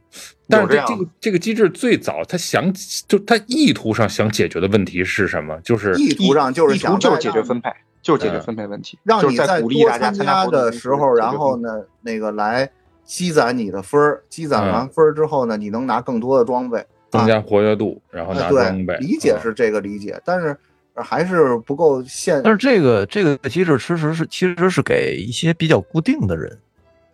[0.48, 2.72] 但是这样这这个这个机制最早他想
[3.08, 5.58] 就他意图上想解决的问题是什么？
[5.62, 7.70] 就是意图上就是意图想就是解决分配，
[8.02, 12.70] 就是解决嗯分配问题，让你在鼓励多参大家参加的时候，然后呢，那个来
[13.04, 16.84] 积攒你的分儿，积攒嗯完分儿之后呢，你能拿更多的装备。
[17.08, 18.96] 增加活跃度，然后啊，拿装备。
[18.96, 20.54] 对，理解啊是这个理解，但是
[21.02, 22.40] 还是不够现。
[22.42, 26.58] 但是这个这个机制其实是其实是给一些比较固定的人，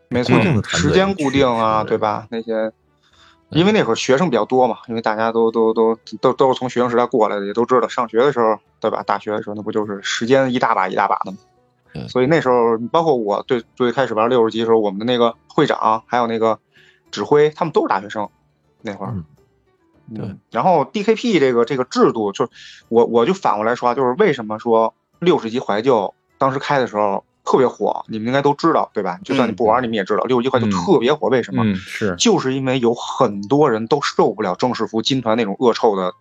[0.08, 2.26] 没错固定的，时间固定啊，对吧？
[2.30, 2.72] 那些，
[3.50, 9.02] 因为那会儿学生比较多嘛，因为大家都都都都都是从学生时代过来的，也都知道上学的时候，对吧？
[9.02, 11.38] 大学的时候那不就是时间一大把一大把的嘛。
[12.08, 16.58] 所以那时候，包括我最最开始玩六十级的时候，我们的那个会长还有那个
[17.10, 18.28] 指挥，他们都是大学生，
[18.80, 19.14] 那会儿。
[20.10, 20.14] 嗯。
[20.16, 20.26] 对。
[20.26, 22.50] 嗯，然后 DKP 这个这个制度，就是
[22.88, 29.18] 我我就反过来说啊，就是为什么说六十级怀旧当时开的时候特别火，你们应该都知道，对吧？
[29.24, 30.70] 就算你不玩，你们也知道，六十级怀旧嗯。
[30.70, 31.64] 特别火，为什么？
[31.64, 32.14] 嗯，是。
[32.16, 36.12] 就是因为有很多人都受不了正式服金团那种恶臭的、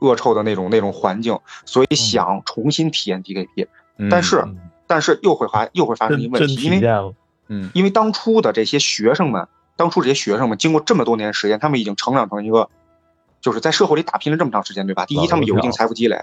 [0.00, 3.66] 恶臭的那种那种环境，所以想重新体验 DKP，、
[4.10, 4.56] 但是嗯。
[4.86, 6.80] 但是又会发又会发生一个问题，因为。
[7.46, 7.70] 嗯。
[7.74, 9.46] 因为当初的这些学生们，
[9.76, 12.68] 当初这些学生们经过这么多年时间，他们已经成长成一个，
[13.40, 15.06] 就是在社会里打拼了这么长时间，对吧？
[15.06, 16.18] 第一，他们有一定财富积累；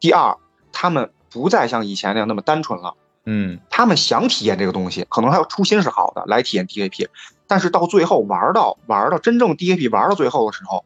[0.00, 0.36] 第二，
[0.72, 2.94] 他们不再像以前那样那么单纯了。
[3.30, 7.08] 嗯他们想体验这个东西，可能他初心是好的，来体验 DAP，
[7.46, 10.84] 但是到最后玩到玩到真正 DAP 玩到最后的时候，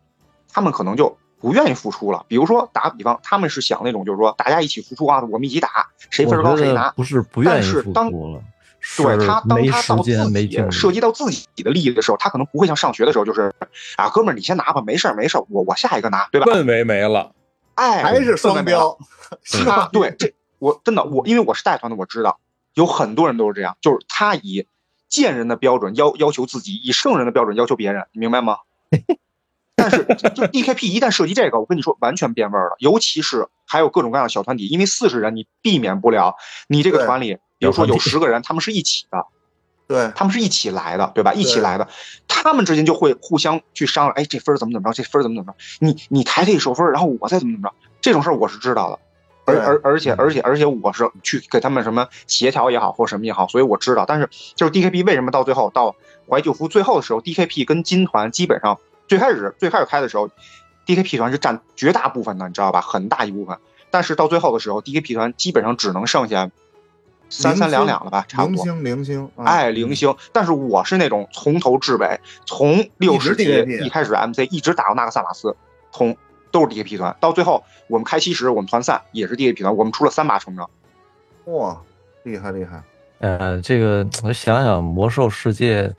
[0.53, 2.25] 他们可能就不愿意付出了。
[2.27, 6.91] 比如说打个比方，他们是想那种就是说大家一起付出啊，我们一起打，谁分儿高谁拿。
[6.91, 8.43] 不是不愿意但是当付出了，
[8.97, 13.53] 对他，当没他到时间自己涉及到自己的利益的时候，他可能不会像上学的时候，就是
[13.97, 16.47] 啊，哥们儿你先拿吧，没事儿没事儿，我我下一个拿，对吧？
[16.47, 17.33] 氛围没了。
[17.75, 18.99] 哎，还是双标，
[19.43, 19.89] 是吧？
[19.93, 22.39] 对，这我真的我，因为我是带团的，我知道
[22.75, 24.67] 有很多人都是这样，就是他以
[25.09, 28.59] 贱人的标准要要求自己，以圣人的标准要求别人，你明白吗？
[29.75, 30.05] 但是
[30.35, 36.37] 就 DKP 一旦涉及这个，我跟你说完全变味儿了，尤其是还有各种各样的小团体，因为四十人你避免不了，
[36.69, 39.25] 你这个团里，比如说有十个人，他们是一起的，
[39.87, 41.33] 对，他们是一起来的，对吧？
[41.33, 41.87] 一起来的，
[42.27, 48.99] 他们之间就会互相去商量，哎，这分儿怎么怎么着，这分儿怎么怎么着，你你抬可以收分儿，然后我再怎么怎么着，这种事儿我是知道的。
[49.45, 54.05] 而而而且而且而且我是去给他们什么协调也好或什么也好，所以我知道。
[54.07, 55.97] 但是就是 DKP 为什么到最后到
[56.29, 60.31] 怀旧服最后的时候，DKP 跟金团基本上最开始最开始开的时候
[60.87, 62.81] ，DKP 团是占绝大部分的，你知道吧？
[62.81, 63.59] 很大一部分。
[63.91, 66.49] 但是到最后的时候，DKP 团基本上只能剩下
[67.33, 68.65] 三三两两了吧，差不多。
[68.65, 70.15] 零星零星，啊哎，零星。
[70.33, 73.45] 但是我是那种从头至尾，从六十级
[73.85, 75.57] 一开始 MC 一直打到纳克萨马斯，
[75.91, 76.15] 从
[76.51, 77.17] 都是 DAP 团。
[77.19, 80.69] 到最后我们开七十，我们团散也是 DAP 团，我们出了三把成长。
[81.47, 81.81] 哇，
[82.25, 82.83] 厉害厉害，
[83.21, 85.91] 呃，这个我想想，魔兽世界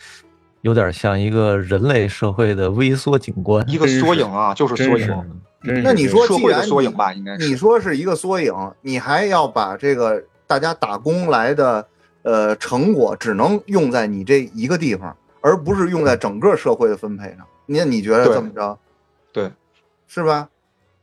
[0.61, 3.67] 有点像一个人类社会的微缩景观。
[3.67, 5.41] 一个缩影啊，就是缩影，
[5.83, 7.55] 那你说社会的既然你缩影吧，应该你。
[7.55, 10.23] 说是一个缩影，你还要把这个
[10.53, 11.83] 大家打工来的
[12.21, 17.39] 呃成果只能用在你这一个地方，而不是用在整个社会的分配上。
[17.65, 18.77] 那你觉得怎么着？
[19.31, 19.51] 对，
[20.05, 20.47] 是吧？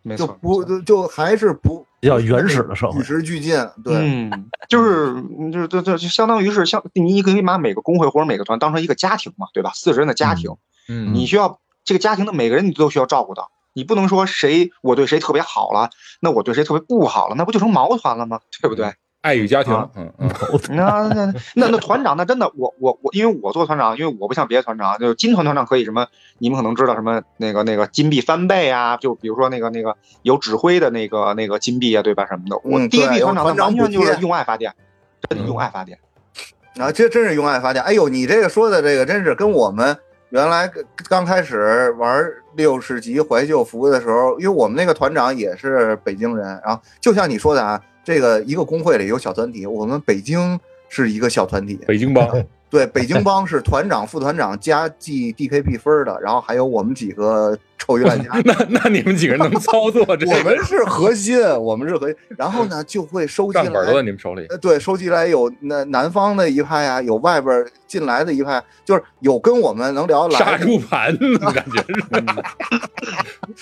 [0.05, 3.57] 就没错，不就就还是不比较原始的社会与时俱进。
[3.83, 5.09] 对，嗯，就是
[5.41, 9.73] 嗯就是这这就相当于是像你可以把每个工会或者每个团当成一个家庭嘛，对吧？
[9.75, 10.53] 四十人的家庭，
[10.89, 15.91] 嗯你需要这个家庭的每个人你都需要照顾到，你不能说谁我对谁特别好了，
[16.21, 18.39] 那我对谁特别不好了，那不就成毛团了吗？
[18.63, 18.95] 对不对？
[19.23, 20.31] 爱与家庭啊，嗯嗯，
[20.71, 26.07] 那那那那团长，那真的我我我，因为我做团长，因为我不像别的团长，就是金团团长可以什么，
[26.39, 32.25] 你们可能知道什么那个那个金币翻倍啊，就比如说那个那个有指挥的那个那个金币啊，对吧？
[32.27, 34.75] 什么的，我嗯第一团长那团长完全就是用爱发电，
[35.29, 35.99] 真的嗯用爱发电。
[36.79, 37.85] 啊，这真是用爱发电。
[37.85, 39.95] 哎呦，你这个说的这个真是跟我们
[40.31, 47.79] 原来刚刚开始玩六十级怀旧服的时候，因为我们那个团长也是北京人，然后就像你说的啊，
[48.11, 50.59] 这个一个工会里有小团体，我们北京
[50.89, 52.29] 是一个小团体，北京帮，
[52.69, 58.31] 对，北京帮是团长、副团长加记 DKP 分的，然后还有我们几个臭鱼烂虾。
[58.45, 60.33] 那那你们几个人能操作这个？
[60.33, 64.45] 我们是核心，我们是核心，然后呢就会收集账本都在来，你们手里。
[64.49, 70.39] 呃，对，收集来有那南方的一派啊，有外边进来的一派，就是有跟我们能聊得来。
[70.39, 72.25] 杀猪盘那种 感觉是，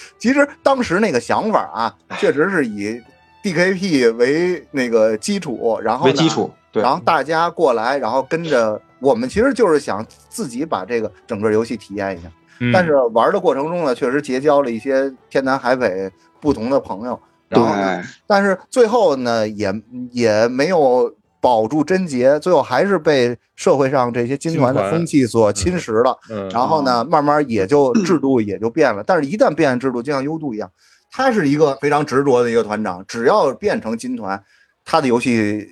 [0.19, 3.01] 其实当时那个想法啊，确实是以
[3.43, 12.29] DKP 为那个基础，然后呢为基础，对然后大家过来，然后跟着我们，其实就是想自己把这个整个游戏体验一下。
[12.61, 16.11] 嗯但是玩的过程中呢，确实结交了一些天南海北
[16.41, 19.73] 不同的朋友，然后呢，但是最后呢，也
[20.11, 26.19] 也没有保住贞洁，最后还是被社会上这些金团的风气所侵蚀了。
[26.31, 29.05] 嗯，然后呢，慢慢也就制度也就变了。
[29.07, 30.69] 但是，一旦变制度，就像优度一样，
[31.11, 34.43] 他是一个非常执着的一个团长，只要变成金团，
[34.85, 35.67] 他的游戏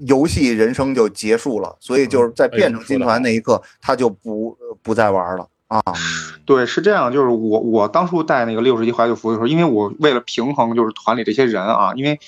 [0.00, 1.76] 游戏人生就结束了。
[1.80, 5.82] 所以就是在变成金团那一刻，他就不不再玩了啊。
[6.46, 12.18] 对，是这样，就是我我当初带那个六十级怀旧服的时候，因为我为了平衡就是团里这些人啊，因为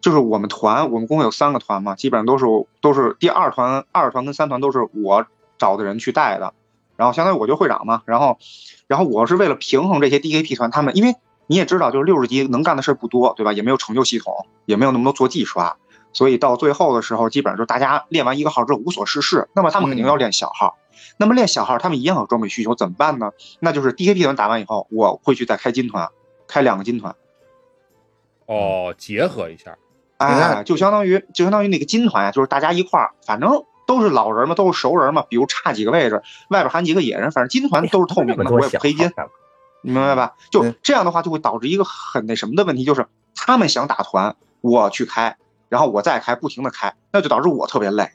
[0.00, 2.44] 就是我们团我们工会有三个团嘛，基本上都是
[2.80, 5.24] 都是第二团、二团跟三团都是我
[5.56, 6.52] 找的人去带的，
[6.96, 8.38] 然后相当于我就会长嘛，然后
[8.88, 11.14] 然后我是为了平衡这些 DKP 团，他们因为
[11.50, 13.52] 你也知道，就是六十级能干的事儿不多，对吧？
[13.52, 15.76] 也没有成就系统，也没有那么多坐骑刷，
[16.12, 20.76] 所以到最后的时候，基本上就是大家练完一个号之后无所事事，那么他们肯定要练小号。
[21.16, 23.32] 那么练小号，他们一样有装备需求，怎么办呢？
[23.58, 26.08] 那就是 DKP 团打完以后，我会去再开金团，
[26.46, 27.16] 开两个金团，
[28.46, 29.76] 哦，结合一下，
[30.18, 39.10] 哎，就相当于就相当于那个金团呀，就是大家一块儿，反正都是老人嘛，都是熟人嘛，比如差几个位置，外边含几个野人，反正金团都是透明的， 我也不黑金，
[39.82, 40.34] 你明白吧？
[40.50, 45.36] 就嗯这样的话，就会导致一个很那什么的问题，就是他们想打团，我去开，
[45.68, 48.10] 然后我再开，不停的开，那就导致我特别累。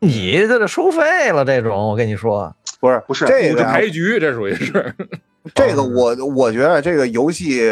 [0.00, 4.94] 你这得收费了，这种我跟你说，不是不是这个呀牌局，这属于是，
[5.54, 7.62] 这个我我觉得这个游戏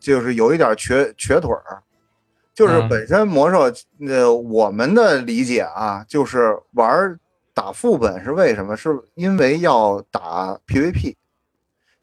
[0.00, 1.82] 就是有一点瘸瘸腿儿，
[2.54, 3.72] 就是嗯本身魔兽，
[4.06, 7.18] 呃，我们的理解啊，就是玩
[7.54, 8.76] 打副本是为什么？
[8.76, 11.14] 是因为要打 PVP，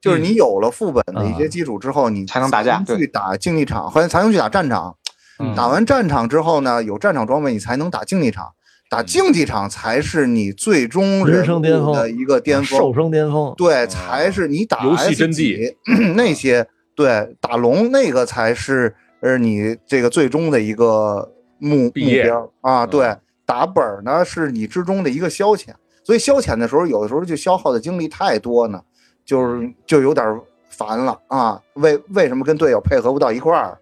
[0.02, 4.96] 就是你有了副本的一些基础之后，你才能打架去打竞技场，或者才能去打战场。
[5.40, 5.54] 嗯。
[5.56, 8.48] 打完战场之后呢，有战场装备，你才能打竞技场。
[8.90, 15.76] 打竞技场才是你最终人生巅峰的一个巅峰，瘦生巅峰，对，才是你打游戏真谛
[16.18, 22.84] 那些，对，打龙那个才是呃你这个最终的一个目目标啊。
[22.84, 22.90] 嗯。
[22.90, 25.68] 对，打本儿呢是你之中的一个消遣，
[26.04, 28.82] 所以消遣的时候，有的时候就消耗的精力太多呢，
[29.30, 31.62] 就是就有点烦了啊。
[31.76, 33.78] 为为什么跟队友配合不到一块儿？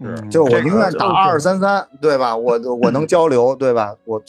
[0.00, 2.36] 嗯就我宁愿打二二三三，对吧？
[2.36, 3.94] 我我能 交流，对吧？
[4.04, 4.20] 我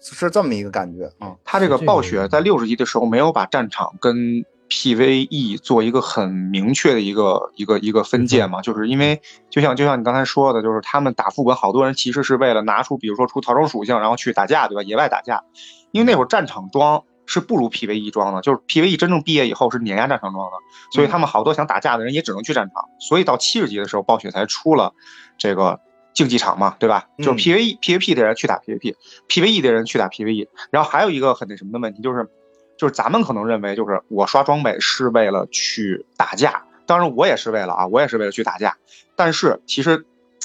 [0.00, 1.34] 是这么一个感觉啊。
[1.44, 9.20] 他这个这个暴雪在六十级的时候没有把战场跟 PVE 做一个很明确的一个一个一个分界嘛，就是因为
[9.50, 14.82] 就像就像你刚才说的，就是他们打副本，好多人其实是为了拿出比如说出逃生属性，然后去打架，对吧？
[14.82, 15.42] 野外打架，
[15.90, 17.02] 因为那会儿战场装
[17.32, 20.56] 是不如 PVE 装的，就是 PVE 真正毕业以后是碾压战场装的，
[20.92, 24.92] 所以他们好多想打架的人也只能去战场，所以到七十级的时候，暴雪才出了
[25.38, 25.80] 这个。
[26.14, 27.08] 竞技场嘛，对吧？
[27.16, 30.46] 就是嗯 PVE、PVP 的人去打 PVP，PVE 的人去打 PVE。
[30.70, 32.28] 然后还有一个很那什么的问题，就是
[32.76, 38.76] 就是咱们可能认为，就是我刷装备是为了去打架，当然我也是为了啊，我也是为了去打架。
[39.16, 40.04] 但是其实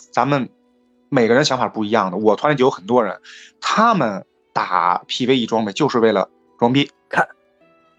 [0.09, 0.47] 咱们
[1.09, 2.17] 每个人想法不一样的。
[2.17, 3.19] 我团里就有很多人，
[3.59, 7.27] 他们打 PVE 装备就是为了装逼，看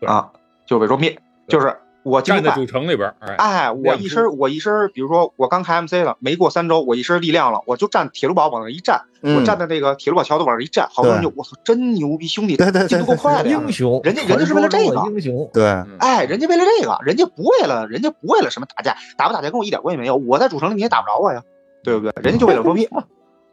[0.07, 0.31] 啊，
[0.67, 13.61] 就是为装逼，就是我站在主城里边，哎，哎，我一身我一身，比如说我刚开 MC 了，没过三周，我一身力量了，我就站铁路堡往那一站，我嗯站在那个铁路堡桥头往那一站，好多人就我操，真牛逼，兄弟，对对对进度够快的呀！
[13.61, 21.43] 英雄，人家人家是为了这个英雄，对，嗯哎，人家为了这个，人家不为了，人家不为了什么打架，打不打架跟我一点关系没有，我在主城里你也打不着我呀，
[21.83, 22.13] 对不对？
[22.23, 22.89] 人家就为了装逼。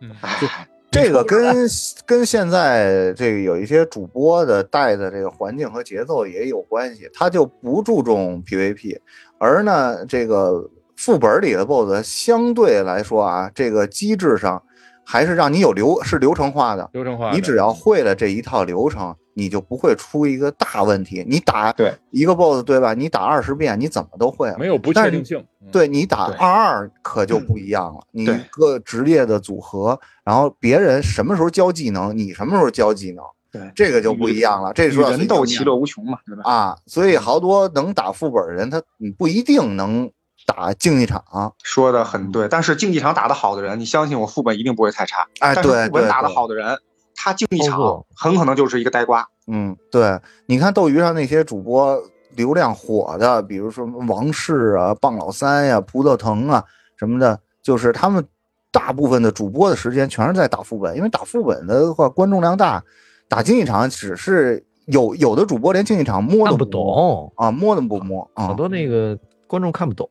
[0.02, 1.68] 嗯哎，这个跟
[2.06, 8.98] 跟现在这个有一些主播的带的这个环境和节奏也有关系，他就不注重 PVP，
[9.38, 14.64] 而呢这个副本里的 BOSS 相对来说啊，这个机制上
[15.04, 21.24] 还是让你有流是流程化的，流程化，你只要会了这一套流程，你就不会出一个大问题。
[21.28, 22.94] 你打对一个 BOSS 对吧？
[22.94, 24.58] 你打二十遍，你怎么都会了。
[24.58, 34.72] 没有不确定性，嗯，对你打二二可就不一样了，你对各职业的组合，然后别人什么时候教技能，你什么时候教技能，对，这个就不一样了。
[34.74, 36.50] 这与时候人斗其乐无穷嘛，对吧？
[36.50, 38.82] 啊，所以好多能打副本的人，他
[39.18, 40.10] 不一定能
[40.46, 41.54] 打竞技场。
[41.62, 45.28] 说的很对，但是竞技场打得好的人，你相信我，副本一定不会太差。
[45.40, 46.78] 哎，对对副本打得，好的人，
[47.16, 49.28] 他竞技场很可能就是一个呆瓜。
[49.48, 52.02] 嗯，对，你看斗鱼上那些主播
[52.36, 56.64] 流量火的，比如说王室啊、棒老三呀、葡萄藤啊
[56.98, 58.26] 什么的，就是他们
[58.72, 62.84] 大部分的主播的时间全是在打副本，因为打副本的话观众量大，
[63.30, 68.48] 打竞技场只是有有的主播连竞技场摸都不摸懂，啊，摸都不摸啊。
[68.48, 70.10] 好多那个观众看不懂。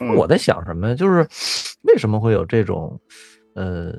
[0.00, 1.26] 嗯我在想什么，就是
[1.82, 3.00] 为什么会有这种
[3.54, 3.92] 呃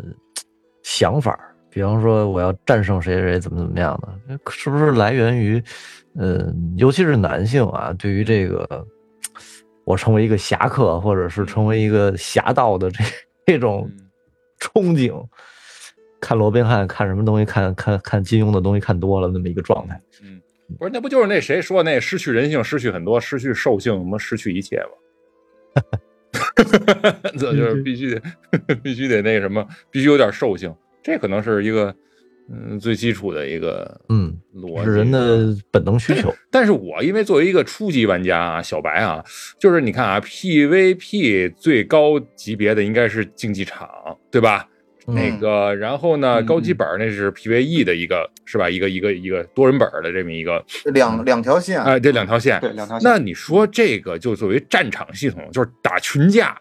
[0.83, 1.54] 想法儿？
[1.75, 5.61] 比方说我要战胜谁谁谁怎么怎么样的，那是不是来源于
[6.17, 8.87] 呃，尤其是男性啊，对于这个
[9.83, 13.03] 我成为一个侠客，或者是成为一个侠盗的这
[13.45, 14.09] 这种嗯
[14.61, 15.21] 憧憬？
[16.21, 20.01] 看罗宾汉，看什么东西，看看看金庸的东西看多了，那么一个状态。
[20.23, 20.41] 嗯，
[20.79, 25.81] 不是，那不就是那谁说那失去人性，失去很多，失去兽性，什么失去一切吗？
[27.37, 28.21] 这就是必须得
[28.81, 30.73] 必须得那什么，必须有点兽性，
[31.05, 31.93] 这可能是一个
[32.51, 36.33] 嗯最基础的一个嗯，逻辑，是人的本能需求。
[36.49, 39.23] 但是我因为作为一个初级玩家啊，小白啊，
[39.59, 43.87] 就是你看啊，PVP 最高级别的应该是竞技场，
[44.31, 44.67] 对吧？
[45.07, 48.67] 那个，然后呢，嗯高级本儿那是 PVE 的一个，是吧？
[48.67, 52.59] 一个一个一个多人本儿的这么一个，两两条线，哎，这两条线。
[52.59, 53.07] 对，两条线。
[53.07, 56.57] 那你说这个就作为战场系统，就是打群架，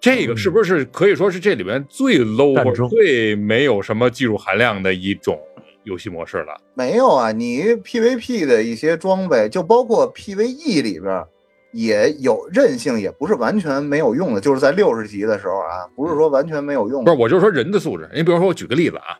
[0.00, 5.38] 这个是不是可以说是这里面最 low 或者最没有什么技术含量的一种
[5.84, 6.56] 游戏模式了？
[6.74, 11.24] 没有啊，你 PVP 的一些装备，就包括 PVE 里边
[11.72, 14.40] 也有韧性，也不是完全没有用的。
[14.40, 17.10] 就是在六十级的时候啊，不是说完全没有用不。
[17.10, 18.08] 是，我就说人的素质。
[18.14, 19.18] 你比如说，我举个例子啊，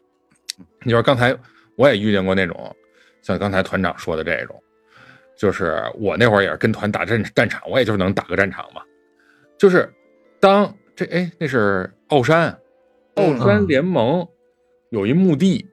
[0.84, 1.36] 你说刚才
[1.76, 2.74] 我也遇见过那种，
[3.22, 4.54] 像刚才团长说的这种，
[5.36, 8.82] 就是我那会儿也是跟团打战战场，我也就是能打个战场嘛。
[9.58, 9.88] 就是
[10.40, 12.50] 当这哎，那是奥山，
[13.14, 14.26] 奥嗯山联盟
[14.90, 15.66] 有一墓地，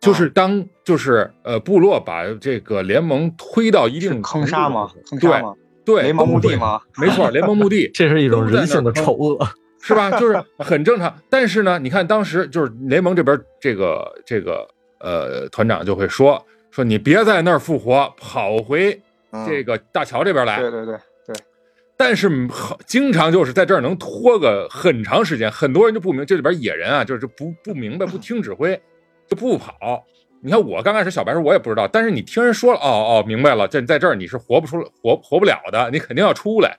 [0.00, 4.90] 就是当就是呃部落把这个联盟推到一定是坑杀吗？
[5.08, 5.54] 坑对杀吗？
[5.84, 6.56] 对，联盟墓地对？
[6.56, 6.80] 吗？
[6.96, 7.90] 没错，联盟墓地。
[7.94, 9.38] 这是一种人性的丑恶。
[9.80, 10.10] 是吧？
[10.18, 11.16] 就是很正常。
[11.30, 19.00] 但是呢，你看当时就是联盟这边这个这个呃团长就会说说你别在那儿复活，跑回
[19.30, 20.60] 嗯这个大桥这边来。
[20.60, 21.00] 对对对对，
[21.98, 28.80] 但是好经常就是在这儿能拖个很长时间，很多人就不明这里边野人啊，就是不不明白，不听指挥，
[29.26, 30.04] 就不跑。
[30.40, 36.78] 你看我刚开始小白时候我也不知道，但是你听人说了，哦哦，明白了，这在这儿你是活不出来，活活不了的，你肯定要出来。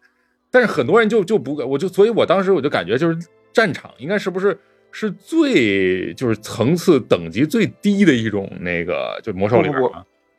[0.50, 3.18] 但是很多人就就不，我就所以，我当时我就感觉就是
[3.52, 4.58] 战场应该是不是
[4.94, 9.82] 是最就是层次等级最低的一种那个就魔兽里边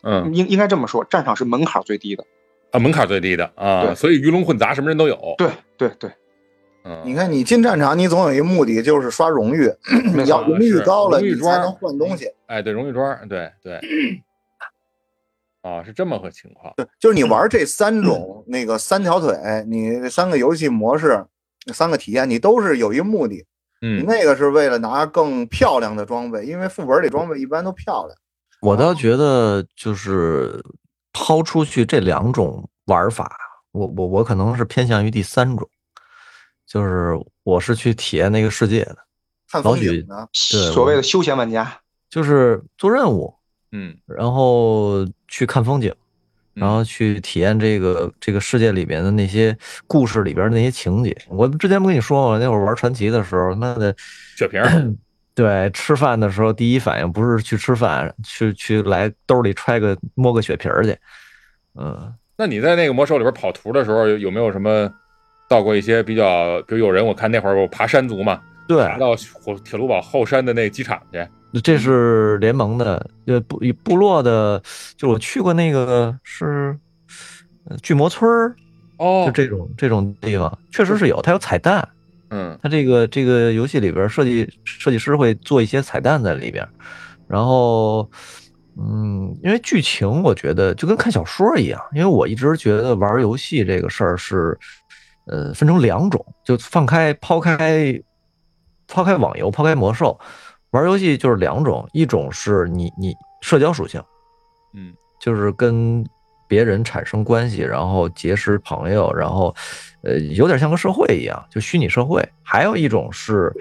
[0.03, 2.25] 嗯应应该这么说，战场是门槛最低的。
[2.73, 5.17] 啊门槛最低的啊，对所以鱼龙混杂，什么人都有。
[5.37, 6.11] 对对对，
[6.85, 9.71] 嗯，你看，你进战场，你总有一个目的，就是刷荣誉。
[10.27, 12.31] 要荣誉高了，荣誉砖你才能换东西。
[12.47, 13.81] 哎，对，荣誉砖，对对，
[15.63, 16.73] 啊，是这么个情况。
[16.77, 21.25] 对，就是你玩这三种那个三条腿，你三个游戏模式、
[21.73, 23.45] 三个体验，你都是有一个目的。
[23.83, 28.17] 嗯，那个是为了拿更漂亮的装备，因为副本里装备一般都漂亮。
[28.61, 30.63] 我倒觉得就是
[31.13, 33.37] 抛出去这两种玩法，
[33.73, 35.69] 我我我可能是偏向于第三种，
[36.67, 38.99] 就是我是去体验那个世界的，
[39.51, 43.35] 看老许风景的，对所谓的休闲玩家，就是做任务，
[43.73, 45.95] 嗯，然后去看风景，
[46.55, 49.57] 然后去体验这个这个世界里面的那些
[49.87, 51.17] 故事里边的那些情节。
[51.29, 53.95] 我之前不跟你说吗，那会儿玩传奇的时候，他妈的，
[54.37, 54.69] 血瓶儿，
[55.41, 60.95] 对，吃饭的时候第一反应不是去吃饭，去去来兜里揣个摸个血瓶儿去，
[61.77, 62.13] 嗯。
[62.37, 64.93] 那你在那个魔兽里边跑图的时候，有有没有什么
[65.49, 68.39] 到过一些比较，比如有人我看那会儿我爬山族嘛，
[68.69, 71.27] 对，爬到火铁路堡后山的那个机场去，
[71.63, 74.63] 这是联盟的，呃，部部落的，
[74.95, 76.77] 就我去过那个是
[77.65, 78.55] 呃巨魔村儿，
[78.99, 81.89] 哦就这种这种地方，确实是有，它有彩蛋，
[82.31, 82.59] 嗯。
[82.63, 86.67] 它这个这个游戏里边设计设计师会做一些彩蛋在里边，
[87.29, 88.11] 然后，
[88.77, 94.59] 嗯，因为剧情我觉得就跟看小说一样，因为我一直觉得玩游戏这个事儿是，
[95.27, 98.01] 呃，分成两种，就放开抛开
[98.89, 100.19] 抛开网游，抛开魔兽，
[100.71, 104.03] 玩游戏就是两种，一种是你你社交属性，
[104.75, 104.95] 嗯。
[105.21, 106.03] 就是跟
[106.51, 109.55] 别人产生关系，然后结识朋友，然后，
[110.03, 112.29] 呃，有点像个社会一样，就虚拟社会。
[112.43, 113.55] 还有一种是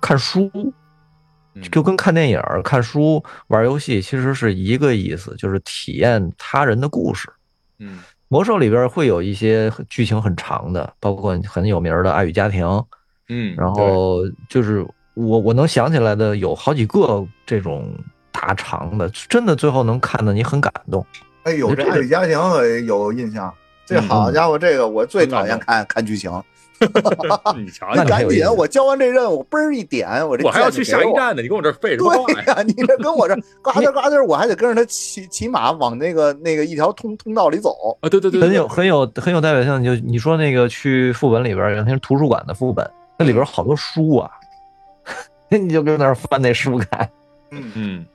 [0.00, 0.50] 看书，
[1.54, 7.30] 嗯就跟看电影、看书、玩游戏其实是一个意思，就是体验他人的故事。
[7.78, 12.64] 嗯魔兽里边会有一些剧情很长的，包括很有名的《爱与家庭》，
[13.28, 17.92] 嗯，然后就是我我能想起来的有好几个这种
[18.30, 21.04] 大长的，真的最后能看得你很感动。
[21.44, 23.52] 哎呦，这《爱与家庭》可有印象。
[23.84, 26.30] 这嗯好家伙，这个我最讨厌看看剧情。
[26.82, 26.88] 对
[27.62, 30.82] 你瞧 瞧你，赶紧我交完这任务，嘣儿一点，我这我还要去。
[30.82, 32.62] 下一站呢，你跟我这儿废什么话对呀？
[32.66, 37.96] 你这跟我这 嘎吱嘎吱，我还得跟着他骑骑马往那个那个一条通通道里走。
[38.00, 39.84] 啊，对对对，对很有很有很有代表性。
[39.84, 44.28] 就你说那个去副本里边，原先是图书馆的副本，那里边好多书啊，
[45.48, 47.08] 你就跟那儿翻那书看，
[47.52, 48.06] 嗯，嗯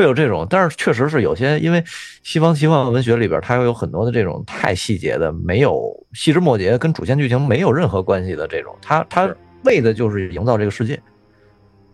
[0.00, 0.46] 会有这种。
[0.48, 1.84] 但是确实是有些，因为
[2.22, 9.32] 西方奇幻文学里边，它会有很多的这种太细节的，没有细枝末节，跟主线剧情没有任何关系的这种，它它
[9.64, 11.00] 为的就是营造这个世界。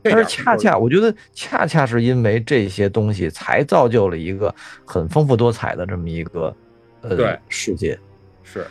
[0.03, 4.55] 但是恰恰，我觉得恰恰是因为这些东西，才造就了一个
[4.85, 6.55] 很丰富多彩的这么一个
[7.01, 7.99] 呃对世界。
[8.45, 8.65] 是。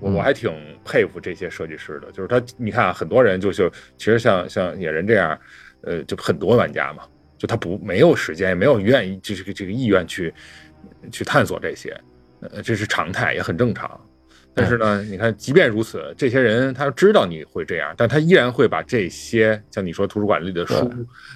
[0.00, 0.48] 我还挺
[0.84, 5.36] 佩服这些设计师的，就是他，你看啊，很多人就就其实像像野人这样，
[5.80, 7.02] 呃，就很多玩家嘛，
[7.38, 10.34] 就他不没有时间，也没有愿意，就是这个意愿去
[11.10, 11.98] 去探索这些，
[12.40, 13.98] 呃，这是常态，也很正常。
[14.54, 20.92] 但是呢，你看，即便如此，这些人他知道你会这样，但他依然会把这些像你说图书馆里的书、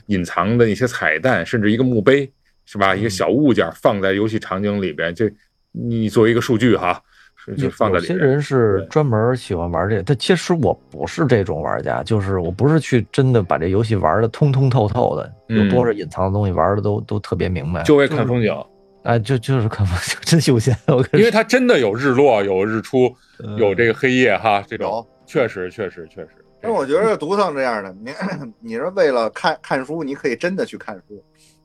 [0.06, 2.28] 隐藏的一些彩蛋，甚至一个墓碑，
[2.66, 2.96] 是吧？
[2.96, 5.30] 一个小物件放在游戏场景里边，这
[5.70, 7.11] 你作为一个数据哈，是
[7.56, 7.98] 就放在。
[7.98, 17.82] 有些人是专门喜欢玩这个，但其实我不是这种玩家，就是我不是去真的把这游戏玩的通通透透的，有多少隐藏的东西玩的都都特别明白。
[17.82, 18.54] 就为看风景，
[19.02, 20.76] 哎，就就是看风景， 真休闲。
[20.86, 23.12] 我跟因为它真的有日落，有日出，
[23.42, 26.28] 嗯有这个黑夜哈，这种有确实确实确实。
[26.60, 28.12] 但是我觉得独腾这样的，你
[28.60, 31.16] 你是为了看看书，你可以真的去看书；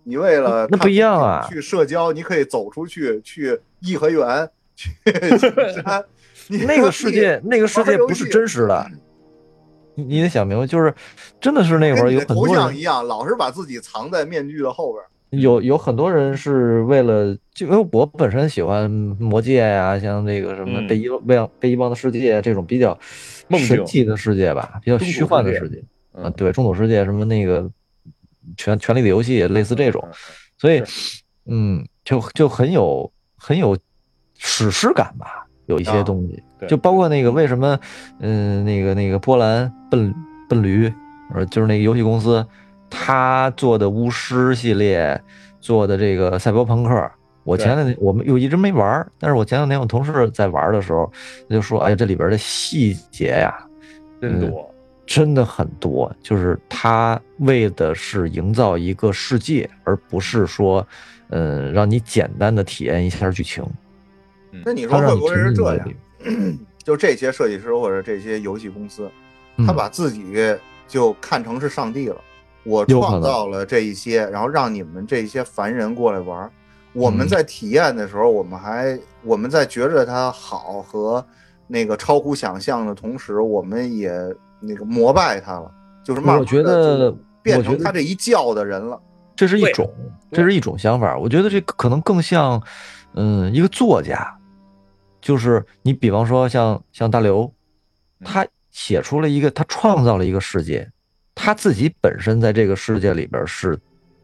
[0.04, 4.90] 你为了那不一样啊去社交，你可以走出去，去颐和园，去
[5.38, 6.06] 去山。
[6.48, 8.90] 你那个世界， 那个世界不是真实，的。
[9.96, 10.94] 你你得想明白，就是
[11.42, 15.04] 真的是那会儿有很多人像一样，老是把自己藏在面具的后边。
[15.32, 22.98] 有有很多人是为了，就因为我本身喜欢魔界呀、像那个什么嗯被遗忘、被遗忘的世界这种比较
[23.50, 25.80] 梦境神奇的世界吧，比较虚幻的世界
[26.14, 27.70] 啊，嗯对，中土世界什么那个
[28.56, 30.02] 权权力的游戏类似这种，
[30.58, 30.82] 所以
[31.48, 33.78] 嗯，就就很有很有
[34.38, 37.78] 史诗感吧，有一些啊东西，对就包括那个为什么
[38.20, 40.14] 嗯那个那个波兰笨
[40.48, 40.92] 笨驴，
[41.34, 42.46] 呃就是那个游戏公司。
[42.90, 45.22] 他做的巫师系列，
[45.60, 47.12] 做的这个赛博朋克，
[47.44, 51.12] 我前两天我们又一直没玩，但是我前两天我同事在玩的时候，
[51.50, 53.54] 他就说：“哎呀，这里边的细节呀，
[54.22, 54.74] 真多。
[55.06, 56.10] 真的很多。
[56.22, 60.88] 就是他为的是营造一个世界，而不是说，
[61.30, 63.62] 嗯，让你简单的体验一下剧情。
[64.66, 65.90] 那你说会不会是这样
[66.84, 69.10] 就这些设计师或者这些游戏公司，
[69.58, 70.24] 嗯他把自己
[70.88, 72.18] 就看成是上帝了。
[72.64, 76.50] 我创造了这一些，然后让你们这些凡人过来玩。
[76.94, 81.26] 我们嗯在体验的时候，我们还我们在觉着它好和
[81.68, 84.12] 那个超乎想象的同时，我们也
[84.60, 85.72] 那个膜拜它了，
[86.04, 89.00] 就是慢慢我觉得变成他这一教的人了。
[89.36, 89.90] 这是一种，
[90.32, 91.18] 这是一种想法。
[91.18, 92.62] 我觉得这可能更像，
[93.14, 94.36] 嗯，一个作家，
[95.28, 97.54] 就是你比方说像像大刘，
[98.24, 100.90] 他写出了一个，他创造了一个世界，
[101.36, 103.78] 他自己本身在这个世界里边是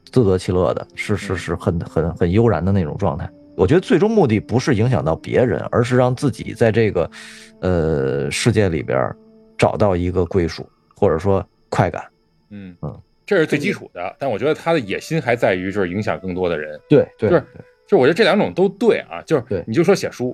[0.05, 3.29] 自得其乐的，是是是很很很悠然的那种状态。
[3.57, 7.11] 我觉得最终目的不是影响到别人，而是让自己在这个
[7.59, 9.13] 呃世界里边
[9.57, 12.01] 找到一个归属，或者说快感。
[12.49, 16.79] 嗯嗯，这是最基础的，但我觉得他的野心还在于就是影响更多的人。
[16.87, 17.43] 对对就是
[17.85, 20.33] 就我觉得这两种都对啊，就是对你就说写书，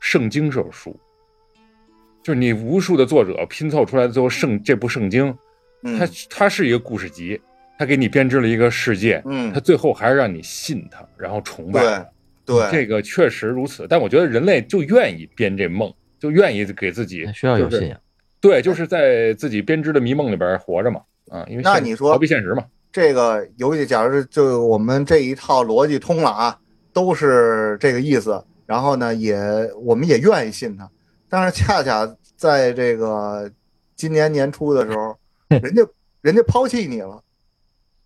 [0.00, 0.98] 圣经是书，
[2.22, 5.32] 就是你无数的作者拼凑出来的最后圣这部圣经，
[5.82, 7.40] 嗯它它是一个故事集，
[7.78, 12.08] 它给你编织了一个世界，嗯它最后还是让你信它，然后崇拜它。
[12.46, 18.00] 对这个确实如此，但我觉得人类就愿意编这梦，就愿意给自己需要有信仰。
[18.40, 26.58] 对，就是在自己编织的迷梦里边活着嘛，啊，因为现那你说逃避现实嘛，这个游戏，假如就我们这一套逻辑通了啊，
[26.92, 28.42] 都是这个意思。
[28.70, 29.36] 然后呢，也
[29.80, 30.88] 我们也愿意信他，
[31.28, 33.50] 但是恰恰在这个
[33.96, 35.18] 今年年初的时候，
[35.60, 35.82] 人家
[36.20, 37.20] 人家抛弃你了，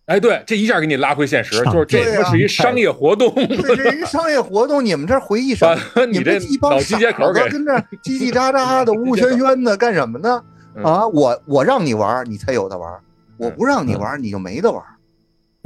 [0.07, 2.23] 哎，对，这一下给你拉回现实，就是这对啊。
[2.23, 5.79] 他妈是一商业活动，这是一商业活动，你们这回忆什么？
[6.07, 7.13] 你你这一帮傻子
[7.47, 10.43] 跟这叽叽喳喳的、呜喧喧的干什么呢？
[10.75, 10.83] 嗯。
[10.83, 12.91] 啊，我我让你玩，你才有的玩；
[13.37, 14.83] 我不让你玩，你就没得玩。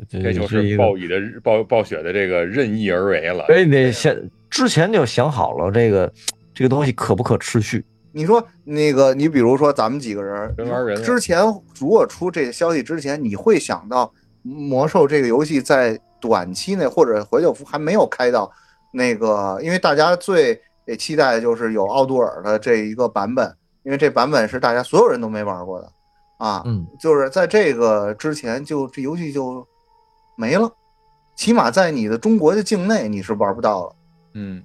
[0.10, 3.46] 这就是暴雨的暴暴雪的这个任意而为了。
[3.46, 6.12] 所以你得先之前就想好了这个
[6.54, 7.86] 这个东西可不可持续。
[8.12, 11.42] 你说那个，你比如说咱们几个人，人玩人之前
[11.80, 18.52] 如果出这个消息之前，你会想到魔兽这个游戏在短期内或者怀旧服还没有开到
[18.92, 20.60] 那个，因为大家最
[20.98, 25.92] 期待的就是有奥杜尔的这一个版本，因为这版本是大家所有人都没玩过的
[26.40, 29.66] 啊，嗯，就是在这个之前就这游戏就
[30.36, 30.70] 没了，
[31.36, 33.96] 起码在你的中国的境内你是玩不到了。
[34.34, 34.64] 嗯，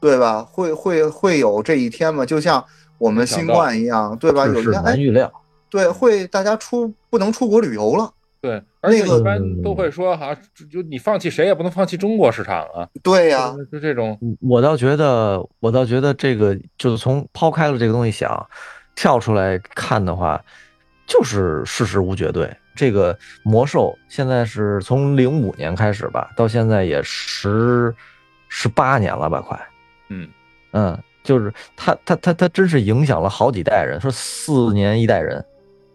[0.00, 0.42] 对吧？
[0.42, 2.24] 会会会有这一天吗？
[2.24, 2.64] 就像
[2.98, 4.46] 我们新冠一样，对吧？
[4.46, 5.32] 有天，哎难，预料。
[5.68, 8.10] 对，会大家出不能出国旅游了。
[8.40, 12.86] 对，而且那个一般都会说哈，就就你放弃谁也不能放弃中国市场啊。
[13.02, 18.46] 对呀、就就这种，我倒觉得，我倒觉得这个就是从抛开了这个东西想，
[18.94, 20.40] 跳出来看的话，
[21.08, 22.54] 就是事实无绝对。
[22.76, 27.92] 这个魔兽现在是从零五年开始吧，到现在也十
[28.58, 29.60] 十八年了吧，快。
[30.08, 30.26] 嗯，
[30.72, 35.44] 嗯，就是他他他他真是影响了好几代人，说四年一代人，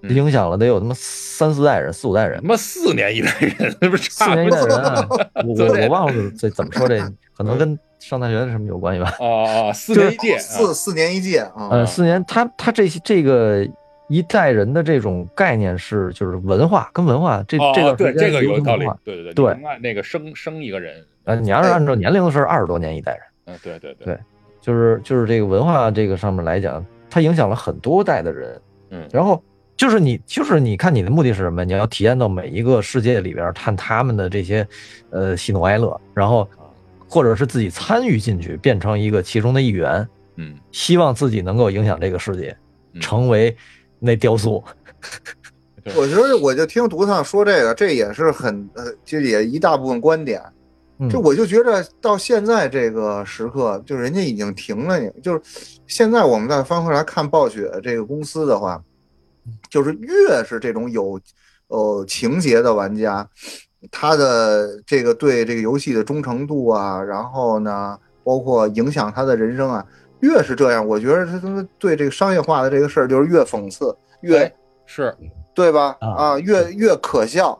[0.04, 5.08] 嗯影响了得有他妈三四代人、四五代人他，妈四年一代人，那不是四年一差不多代人啊！
[5.10, 7.00] 我 我我忘了这怎么说这，
[7.36, 9.12] 可能跟上大学的什么有关系吧。
[9.20, 11.70] 啊啊，四年一届啊，四四年一届啊。
[11.72, 13.68] 呃，四年，他他这些这个
[14.08, 24.18] 一代人的这种概念是就是文化跟文化这哦这段时间对这个有道理对对对，对那个生生一个人，呃，你要是按照年龄的是二十多年一代人，嗯，对对对
[24.60, 29.42] 就是就是这个文化这个上面来讲，它影响了很多代的人，嗯然后
[29.76, 31.66] 就是你就是你看你的目的是什么？
[31.66, 34.68] 你要体验到每一个世界里边，看他们的这些
[35.10, 36.48] 呃喜怒哀乐，然后
[37.08, 42.56] 或者是自己参与进去，变成一个其中的一员，嗯，希望自己能够影响这个世界，
[42.94, 43.56] 嗯成为
[44.00, 44.64] 那雕塑。
[45.84, 50.40] 对我觉得我就听独上说这个，这也是很呃，这也一大部分观点。
[51.02, 51.10] 嗯。
[51.10, 55.42] 这我就觉着到现在这个时刻，就人家已经停了，你就是
[55.88, 58.82] 现在我们再翻回来看暴雪这个公司的话，
[59.70, 61.20] 就是越是这种有
[61.68, 63.28] 呃情节的玩家，
[63.92, 69.86] 他的这个对这个游戏的忠诚度啊，然后呢，包括影响他的人生啊，
[70.20, 74.54] 越是这样，我觉得他他妈对这个商业化的这个事儿就是越讽刺，越哎
[74.86, 75.16] 是。
[75.54, 75.98] 对吧？
[76.00, 76.08] 啊。
[76.16, 77.60] 啊，越越可笑。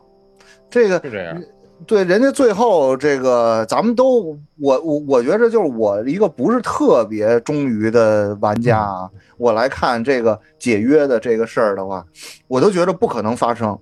[0.70, 1.42] 这个是这样，
[1.86, 12.04] 对，人家最后这个，咱们都我我我觉着就是我一个不是特别忠于的玩家啊，我来看这个解约的这个事儿的话，
[12.48, 13.78] 我都觉得不可能发生。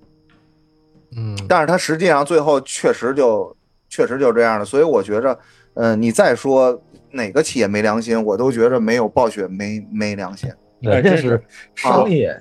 [1.15, 3.55] 嗯，但是他实际上最后确实就
[3.89, 5.37] 确实就这样了，所以我觉着，
[5.73, 10.49] 嗯、你再说哪个企业没良心，我都觉着没有暴雪没没良心。
[10.79, 11.39] 人家是
[11.75, 12.35] 商业，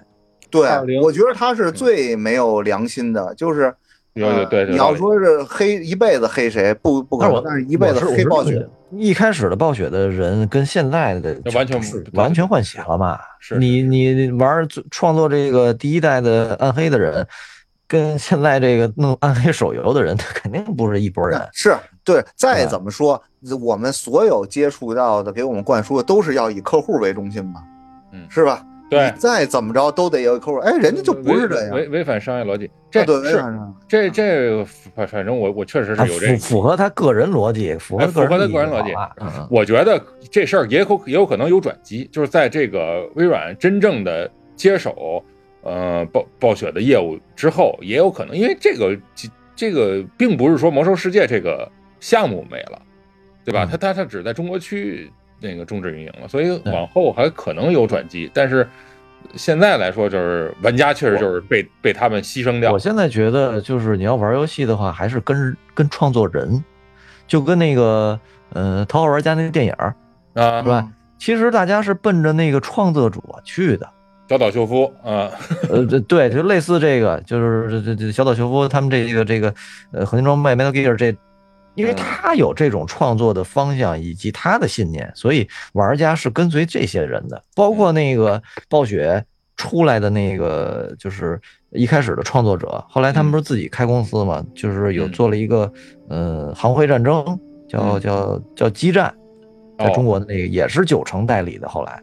[0.48, 0.66] 对
[1.02, 3.74] 我觉得他是最没有良心的，就是
[4.14, 8.68] 有有对，你要说是黑一辈子黑谁，不不可能，但是一辈子黑暴雪。
[8.92, 11.80] 一开始的暴雪的人跟现在的完全
[12.14, 13.18] 完全换血了嘛？
[13.38, 17.24] 是你你玩创作这个第一代的暗黑的人，
[17.86, 21.40] 跟现在这个弄暗黑手游的人，他 肯定不是一拨人。
[21.52, 21.72] 是
[22.04, 23.22] 对，再怎么说，
[23.60, 27.62] 我们所有接触到的，给我们灌输的都是要以客户为中心嘛，
[28.12, 28.64] 嗯，是吧？
[28.90, 30.58] 对，再怎么着都得有客户。
[30.58, 32.68] 哎，人家就不是这样，违违反商业逻辑。
[32.90, 33.48] 这是
[33.86, 38.92] 这这反反正我我确实是有这符合他个人逻辑，符合符合他个人逻辑。
[39.48, 45.24] 我觉得这事儿也有也有可能有转机，就是在这个微软真正的接手
[45.62, 48.98] 呃暴暴雪的业务之后，也有可能，因为这个
[49.54, 52.82] 这个并不是说魔兽世界这个项目没了，
[53.44, 53.64] 对吧？
[53.70, 55.08] 他他他只在中国区。
[55.40, 58.68] 那个终止运营了，所以往后还可能有转机，但是
[59.34, 62.72] 现在来说，就是玩家确实就是被被他们牺牲掉。
[62.72, 66.62] 我现在觉得，就是你要玩游戏的话，还是跟跟创作人，
[67.26, 68.18] 就跟那个
[68.52, 70.88] 呃《头号玩家》那个电影啊，是吧？
[71.18, 73.88] 其实大家是奔着那个创作者去的。
[74.28, 75.30] 小岛秀夫啊，
[75.68, 79.52] 呃，对，就类似这个，就是这这这小岛秀夫他们这个这个
[79.92, 81.16] 呃合金装备 Metal Gear 这。
[81.76, 87.42] 因为他有这种创作的方向以及他的信念，所以玩家是跟随这些人的。
[87.54, 89.24] 包括那个暴雪
[89.56, 91.40] 出来的那个，就是
[91.70, 95.72] 一开始的创作者，后来他们不是自己开公司嘛，就是有做了一个，
[96.08, 97.24] 呃，行会战争，
[97.68, 99.14] 叫叫叫激战，
[99.78, 101.68] 在中国的那个也是九成代理的。
[101.68, 102.02] 后来，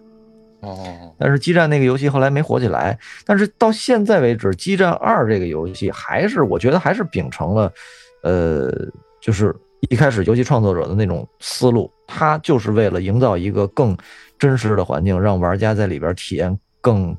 [0.61, 2.97] 哦，但是激战那个游戏后来没火起来。
[3.25, 7.71] 但是到现在为止，激战二这个游戏还是我觉得还是秉承了，
[8.23, 8.71] 呃。
[9.27, 9.53] 就是
[9.89, 13.95] 一开始游戏创作者的那种思路，他就是为了营造一个更
[14.39, 17.13] 真实的环境，让玩家在里边体验更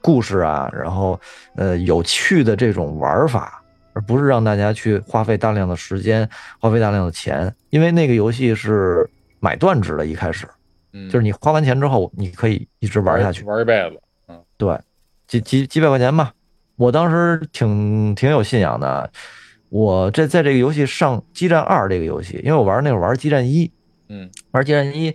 [0.00, 1.20] 故事啊，然后
[1.56, 3.60] 呃有趣的这种玩法，
[3.92, 6.28] 而不是让大家去花费大量的时间、
[6.60, 9.04] 花费大量的钱，因为那个游戏是
[9.40, 10.46] 买断制的，一开始，
[10.92, 14.78] 嗯就是你花完钱之后，你可以一直玩下去，玩一辈子，嗯，对，
[15.26, 16.32] 几几几百块钱吧，
[16.76, 19.10] 我当时挺挺有信仰的。
[19.72, 23.66] 我这在这个游戏上《激战二》这个游戏，因为我玩那会儿玩《激战一》，
[24.10, 25.10] 嗯，玩《激战一》，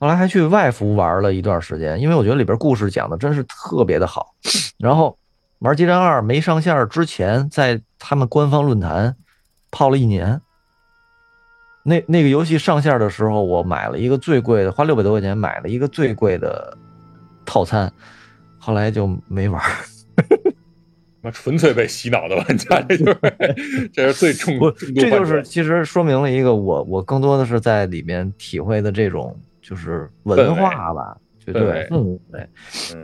[0.00, 4.34] 后来还去外服玩了一段时间，因为我觉得里边故事讲的真是特别的好。
[4.78, 5.18] 然后
[5.58, 9.14] 玩《激战二》没上线之前，在他们官方论坛
[9.70, 10.40] 泡了一年。
[11.82, 16.74] 那那个游戏上线的时候，我买了一个最贵的，花六百多块钱买了一个最贵的
[17.44, 17.92] 套餐，
[18.58, 19.62] 后来就没玩。
[21.20, 23.18] 那纯粹被洗脑的玩家，这就是
[23.92, 24.58] 这是最重。
[24.58, 32.18] 不，这就是其实说明了一个我我更多的是在里面体会的这种就是文化吧，对对嗯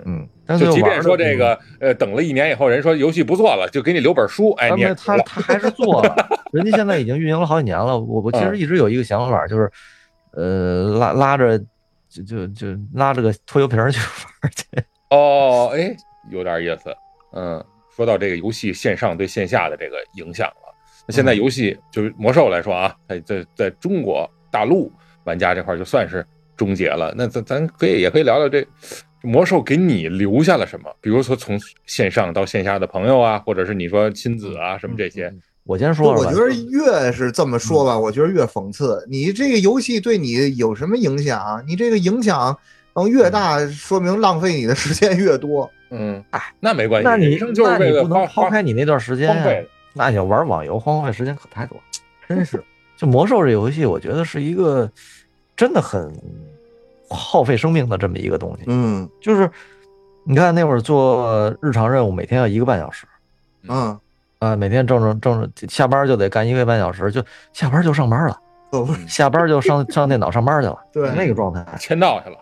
[0.05, 0.28] 嗯。
[0.59, 6.15] 就即便说这个呃，等了一年以后，人说游戏不做了，就给你留本书，哎，你他他还是做了，
[6.53, 7.99] 人家现在已经运营了好几年了。
[7.99, 9.70] 我我其实一直有一个想法，就是
[10.32, 11.59] 呃拉拉着
[12.11, 13.99] 就就就拉着个拖油瓶去
[14.43, 14.85] 玩去。
[15.11, 15.97] 哦，哎，
[16.31, 16.95] 有点意思，
[17.32, 17.65] 嗯。
[17.95, 20.75] 说到这个游戏线上对线下的这个影响了，
[21.07, 24.91] 那现在游戏就是魔兽来说啊，在在在中国大陆
[25.25, 26.27] 玩家这块就算是
[26.57, 27.15] 终结了。
[27.16, 28.66] 那咱咱可以也可以聊聊这
[29.23, 30.91] 魔兽给你留下了什么？
[31.01, 35.33] 比如说从线上到线下的朋友啊，或者是你说亲子啊什么这些。
[35.66, 39.03] 我先说，我觉得越是这么说吧，我觉得越讽刺。
[39.09, 41.65] 你这个游戏对你有什么影响？
[41.66, 42.59] 你这个影响
[42.95, 45.71] 嗯越大，说明浪费你的时间越多。
[45.91, 47.09] 嗯，哎，那没关系。
[47.09, 49.45] 那你那你不能抛开你那段时间呀？
[49.93, 51.85] 那你要玩网游，荒废时间可太多了。
[52.29, 52.62] 真是，
[52.97, 54.91] 就魔兽这游戏，我觉得是一个
[55.57, 56.12] 真的很
[57.09, 58.65] 耗费生命的这么一个东西。
[58.66, 59.49] 嗯，就是
[60.25, 63.07] 你看那会儿做日常任务，每天要一个半小时。
[63.69, 63.97] 嗯
[64.41, 68.37] 啊，每天正正正下班就得干一个半小时，就下班就上班了。
[69.07, 70.77] 下班就上上电脑上班去了。
[70.93, 72.37] 对，那个状态签到去了。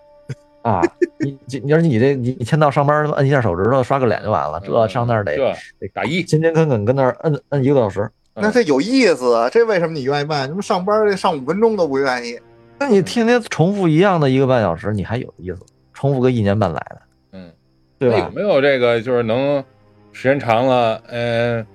[0.63, 0.81] 啊，
[1.19, 4.61] 你你你说你这你你签到上班，摁一下手指头，刷个脸就完了。
[4.65, 5.37] 这上那儿得
[5.81, 9.51] 得打一，勤勤恳恳跟那儿摁摁一个多小时，那这有意思啊！
[9.51, 10.49] 这为什么你愿意办？
[10.49, 12.39] 你们上班上五分钟都不愿意，
[12.79, 15.59] 那你天天重复一样的一个半小时，你还有意思？
[15.93, 17.03] 重复个一年半载的，
[17.33, 17.51] 嗯，
[17.99, 18.19] 对吧？
[18.19, 19.63] 有没有这个就是能
[20.13, 21.67] 时间长了，嗯，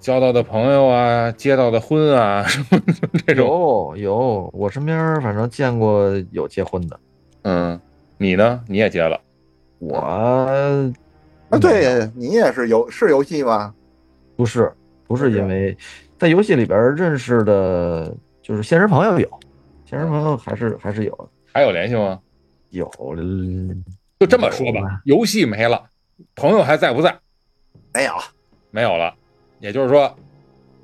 [0.00, 2.80] 交到的朋友啊，结到的婚啊， 什么
[3.26, 3.46] 这种？
[3.46, 6.98] 有有，我身边反正见过有结婚的，
[7.42, 7.78] 嗯。
[8.18, 8.62] 你呢？
[8.66, 9.20] 你也接了？
[9.78, 13.74] 我啊，对你也是游是游戏吗？
[14.36, 14.72] 不是，
[15.06, 15.76] 不是因为
[16.18, 19.28] 在游戏里边认识的，就是现实朋友有，
[19.84, 22.18] 现实朋友还是还是有，还有联系吗？
[22.70, 22.90] 有，
[24.18, 25.84] 就这么说吧，游戏没了，
[26.34, 27.16] 朋友还在不在？
[27.92, 28.12] 没有，
[28.70, 29.14] 没有了。
[29.60, 30.14] 也就是说，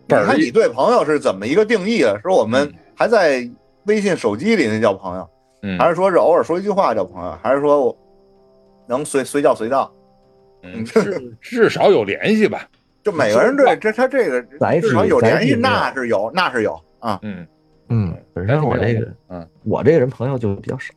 [0.07, 2.15] 你本儿看你对朋友是怎么一个定义啊？
[2.23, 3.51] 是我们嗯还在
[3.85, 5.29] 微信手机里那叫朋友，
[5.62, 7.97] 嗯还是说是偶尔说一句话叫朋友，还是说我
[8.86, 9.93] 能随随叫随到？
[10.64, 12.68] 嗯至至少有联系吧。
[13.02, 14.40] 就每个人对这他这个
[14.80, 17.18] 至少有联系，那是有，那是有啊。
[17.22, 17.44] 嗯，
[17.89, 20.94] 嗯，本身我这个，嗯，我这个人朋友就比较少。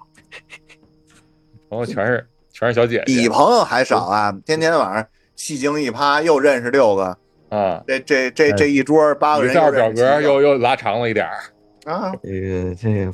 [1.68, 4.32] 朋友全是全是小姐姐比朋友还少啊！
[4.46, 5.04] 天天晚上
[5.36, 7.18] 戏精一趴，又认识六个，
[7.50, 7.84] 啊。
[7.88, 11.92] 这这这哎这一桌八个人照表格又又拉长了一点儿。
[11.92, 13.14] 啊，这个这个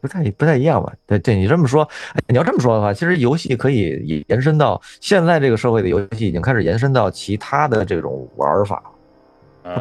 [0.00, 0.92] 不太不太一样吧？
[1.06, 1.82] 对对，你这么说，
[2.14, 8.82] 哎，你要这么说的话，其实游戏可以延伸到现在这个社会的游戏，已经开始延伸到其他的这种玩法，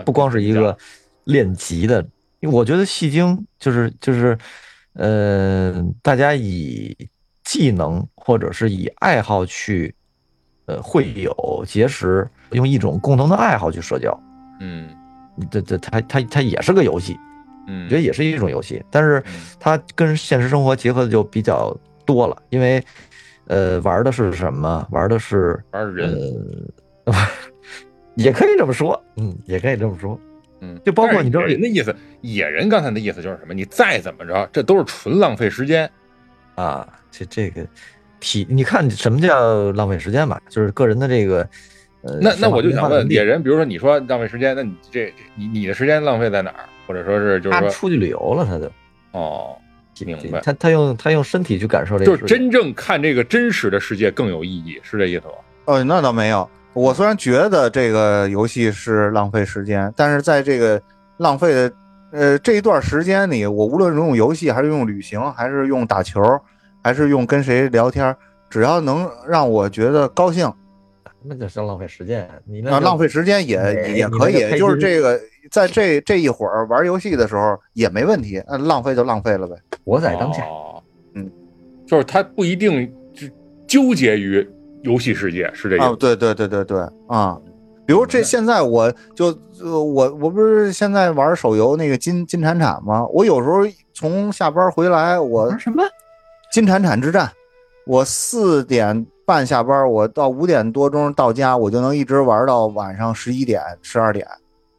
[0.06, 0.78] 不光是一个
[1.26, 2.06] 练级的。
[2.40, 4.38] 因为我觉得戏精就是就是，
[4.94, 6.96] 呃，大家以
[7.44, 9.94] 技能或者是以爱好去，
[10.66, 14.16] 呃，会友结识，用一种共同的爱好去社交。
[14.60, 14.88] 嗯
[15.50, 17.18] 这这它它它也是个游戏，
[17.68, 21.76] 嗯，我觉得也是一种游戏，但是嗯它跟现实生活结合的就比较
[22.06, 22.84] 多了，因为
[23.48, 24.88] 呃玩的是什么？
[24.92, 26.12] 玩的是玩人。
[27.06, 27.14] 呃，
[28.16, 30.20] 也可以这么说，嗯，也可以这么说。
[30.60, 33.54] 嗯，就包括你知道人的意思，野人刚才的意思就是什么？
[33.54, 35.88] 你再怎么着，这都是纯浪费时间。
[36.56, 37.64] 啊，这这个
[38.20, 40.42] 体，你看什么叫浪费时间吧？
[40.50, 41.48] 就是个人的这个，
[42.02, 46.66] 呃，那那我就想问，野人人，比如说你说浪费时间，那你这这你你的时间浪费在哪儿？
[46.88, 48.72] 或者说是就是说，他出去旅游了，他就
[49.12, 49.58] 哦，
[50.06, 55.34] 明白，他他用他用身体去感受这个就是真正看这个真实的世界更有意义，是这意思吗？
[55.66, 56.50] 哦，那倒没有。
[56.74, 60.80] 我虽然觉得这个游戏是浪费时间，但是在这个
[61.18, 61.74] 浪费的
[62.12, 66.22] 呃这一段时间里，我无论是用游戏，还是用旅行，还是用打球，
[66.84, 68.16] 还是用跟谁聊天，
[68.48, 70.54] 只要能让我觉得高兴，
[71.24, 72.30] 那就是浪费时间。
[72.46, 75.20] 你那啊，浪费时间也哎也可以，就是这个
[75.52, 79.56] 在这这一会儿玩游戏的时候也没问题，那，浪费就浪费了呗。
[79.86, 80.44] 活在当下。
[80.46, 80.82] 哦，
[81.16, 81.30] 嗯，
[81.86, 83.28] 就是他不一定就
[83.68, 84.48] 纠结于
[84.84, 85.96] 游戏世界，是这意啊，思。
[85.98, 87.40] 对对对对对啊，
[87.86, 89.28] 比如这现在我就
[89.62, 93.06] 呃我我不是现在玩手游那个金金铲铲吗？
[93.08, 93.62] 我有时候
[93.94, 95.84] 从下班回来，我什么？
[96.52, 97.32] 金铲铲之战，
[97.86, 104.26] 我四点半下班，我到五点多钟到家，我就能一直玩到晚上十一点十二点。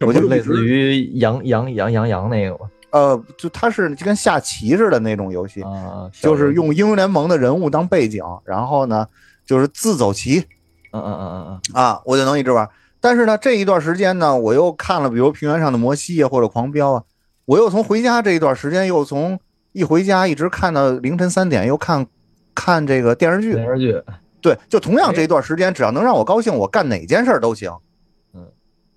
[0.00, 2.70] 我就类似于羊羊羊羊羊那个吗？
[2.90, 9.06] 呃，就它是就跟下棋似的那种游戏，啊，就是用英雄联盟的人物当背景，然后呢
[9.44, 10.44] 就是自走棋，
[10.92, 12.68] 嗯嗯嗯嗯嗯啊，我就能一直玩。
[13.00, 17.02] 但是呢，这一段时间呢，我又看了，比如平原上的摩西啊，或者狂飙啊，
[17.44, 19.38] 我又从回家这一段时间，又从
[19.72, 22.06] 一回家一直看到凌晨三点，又看
[22.54, 23.52] 看这个电视嗯，剧。
[23.52, 24.02] 电视剧。
[24.40, 27.70] 对，就同样这一段时间，只要能让我高兴，我干哪件事儿都行，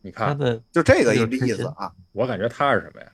[0.01, 0.37] 你看，
[0.71, 1.91] 就这个意思啊。
[2.11, 3.07] 我感觉他是什么呀？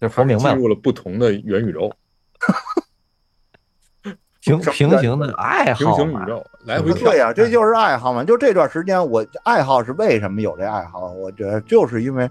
[0.00, 1.92] 就活明白了，进入了不同的元宇宙、
[4.40, 5.92] 平平行的爱好平。
[5.94, 7.10] 行宇宙，来回跳。
[7.10, 8.22] 对呀、这就是爱好嘛。
[8.22, 11.10] 就这段时间，我爱好是为什么有这爱好？
[11.12, 12.30] 我觉得就是因为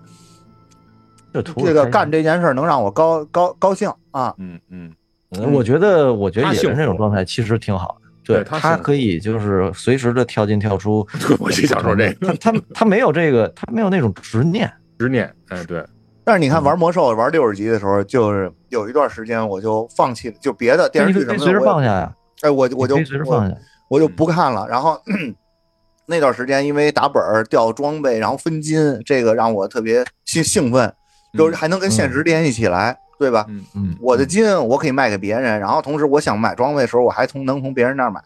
[1.34, 4.34] 这着开心个干这件事能让我高高高兴啊。
[4.38, 4.96] 嗯嗯，
[5.32, 8.07] 嗯我觉得，我觉得野他幸福人这种状态其实挺好的。
[8.28, 11.08] 对对他他可以就是随时的跳进跳出，
[11.40, 14.72] 我就想说这个他他他没有这个，他没有那种执念。
[15.00, 15.32] 执念。
[15.50, 15.86] 哎，对，
[16.24, 23.56] 但是你看嗯玩魔兽玩六十级的时候，就是有一段时间我就放弃了，就别的电视剧你可以随时什么的我也放下呀，哎，我我就随时放下。
[23.90, 24.68] 我就不看了。
[24.68, 25.00] 然后
[26.08, 30.94] 那段时间因为打本儿掉装备，然后分金，这个让我特别兴兴奋，
[31.38, 33.46] 就是还能跟现实联系起来，对吧？
[33.50, 38.22] 嗯嗯，我的金我可以卖给别人，然后同时我想买装备的时候，我还从能从别人那儿买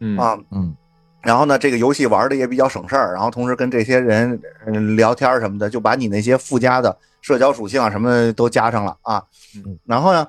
[0.00, 0.38] 嗯啊。
[0.50, 0.74] 嗯，
[1.22, 9.22] 然后呢，这个游戏玩的也比较省事儿，然后同时跟这些人嗯聊天什么的，就把你那些附加的社交属性啊什么都加上了啊
[9.56, 9.78] 嗯。
[9.84, 10.26] 然后呢，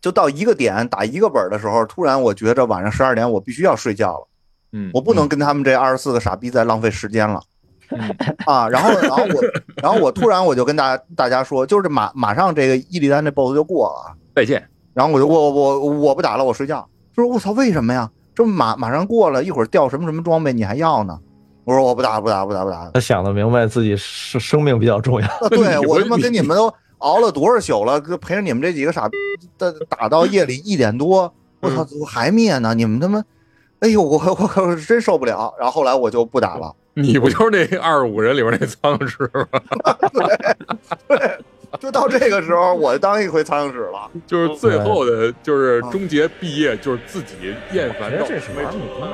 [0.00, 4.28] 就到一个点打一个本的时候，突然我觉着晚上十二点我必须要睡觉了，
[4.72, 7.42] 嗯，我不能跟他们这二十四个傻逼再浪费时间了。
[7.90, 9.42] 嗯啊，然后，然后我，
[9.82, 14.66] 然后我突然我就跟大家大家说，就是马马上这个伊利丹这 BOSS 就过了，再见。
[14.94, 16.86] 然后我就我我我不打了，我睡觉。
[17.14, 18.10] 他说我操，为什么呀？
[18.34, 21.18] 这马马上过了一会儿掉什么什么装备，你还要呢？
[21.64, 22.90] 我说我不打不打不打不打。
[22.94, 25.26] 他想的明白自己生生命比较重要。
[25.26, 29.16] 啊， 对我他妈跟你们都熬了多少宿了，跟陪着你们这几个傻逼
[29.58, 32.74] 打打到夜里一点多，我操，我还灭呢！
[32.74, 33.22] 你们他妈，
[33.80, 35.52] 哎呦，我我我真受不了。
[35.58, 36.74] 然后后来我就不打了。
[36.94, 39.60] 你不就是那二十五人里边那苍蝇师吗？
[41.78, 44.10] 就到这个时候，我当一回苍蝇屎了。
[44.26, 49.06] 就是最后的，就是终结毕业，就是自己厌烦到这是玩儿你明白。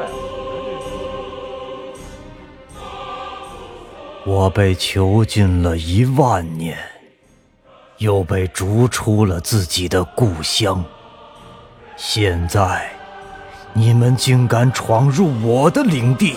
[4.25, 6.77] 我被囚禁了一万年，
[7.99, 10.83] 又被逐出了自己的故乡。
[11.97, 12.91] 现在，
[13.75, 16.37] 你们竟敢闯入我的领地，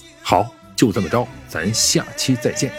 [0.31, 2.71] 好就这么着咱下期再见。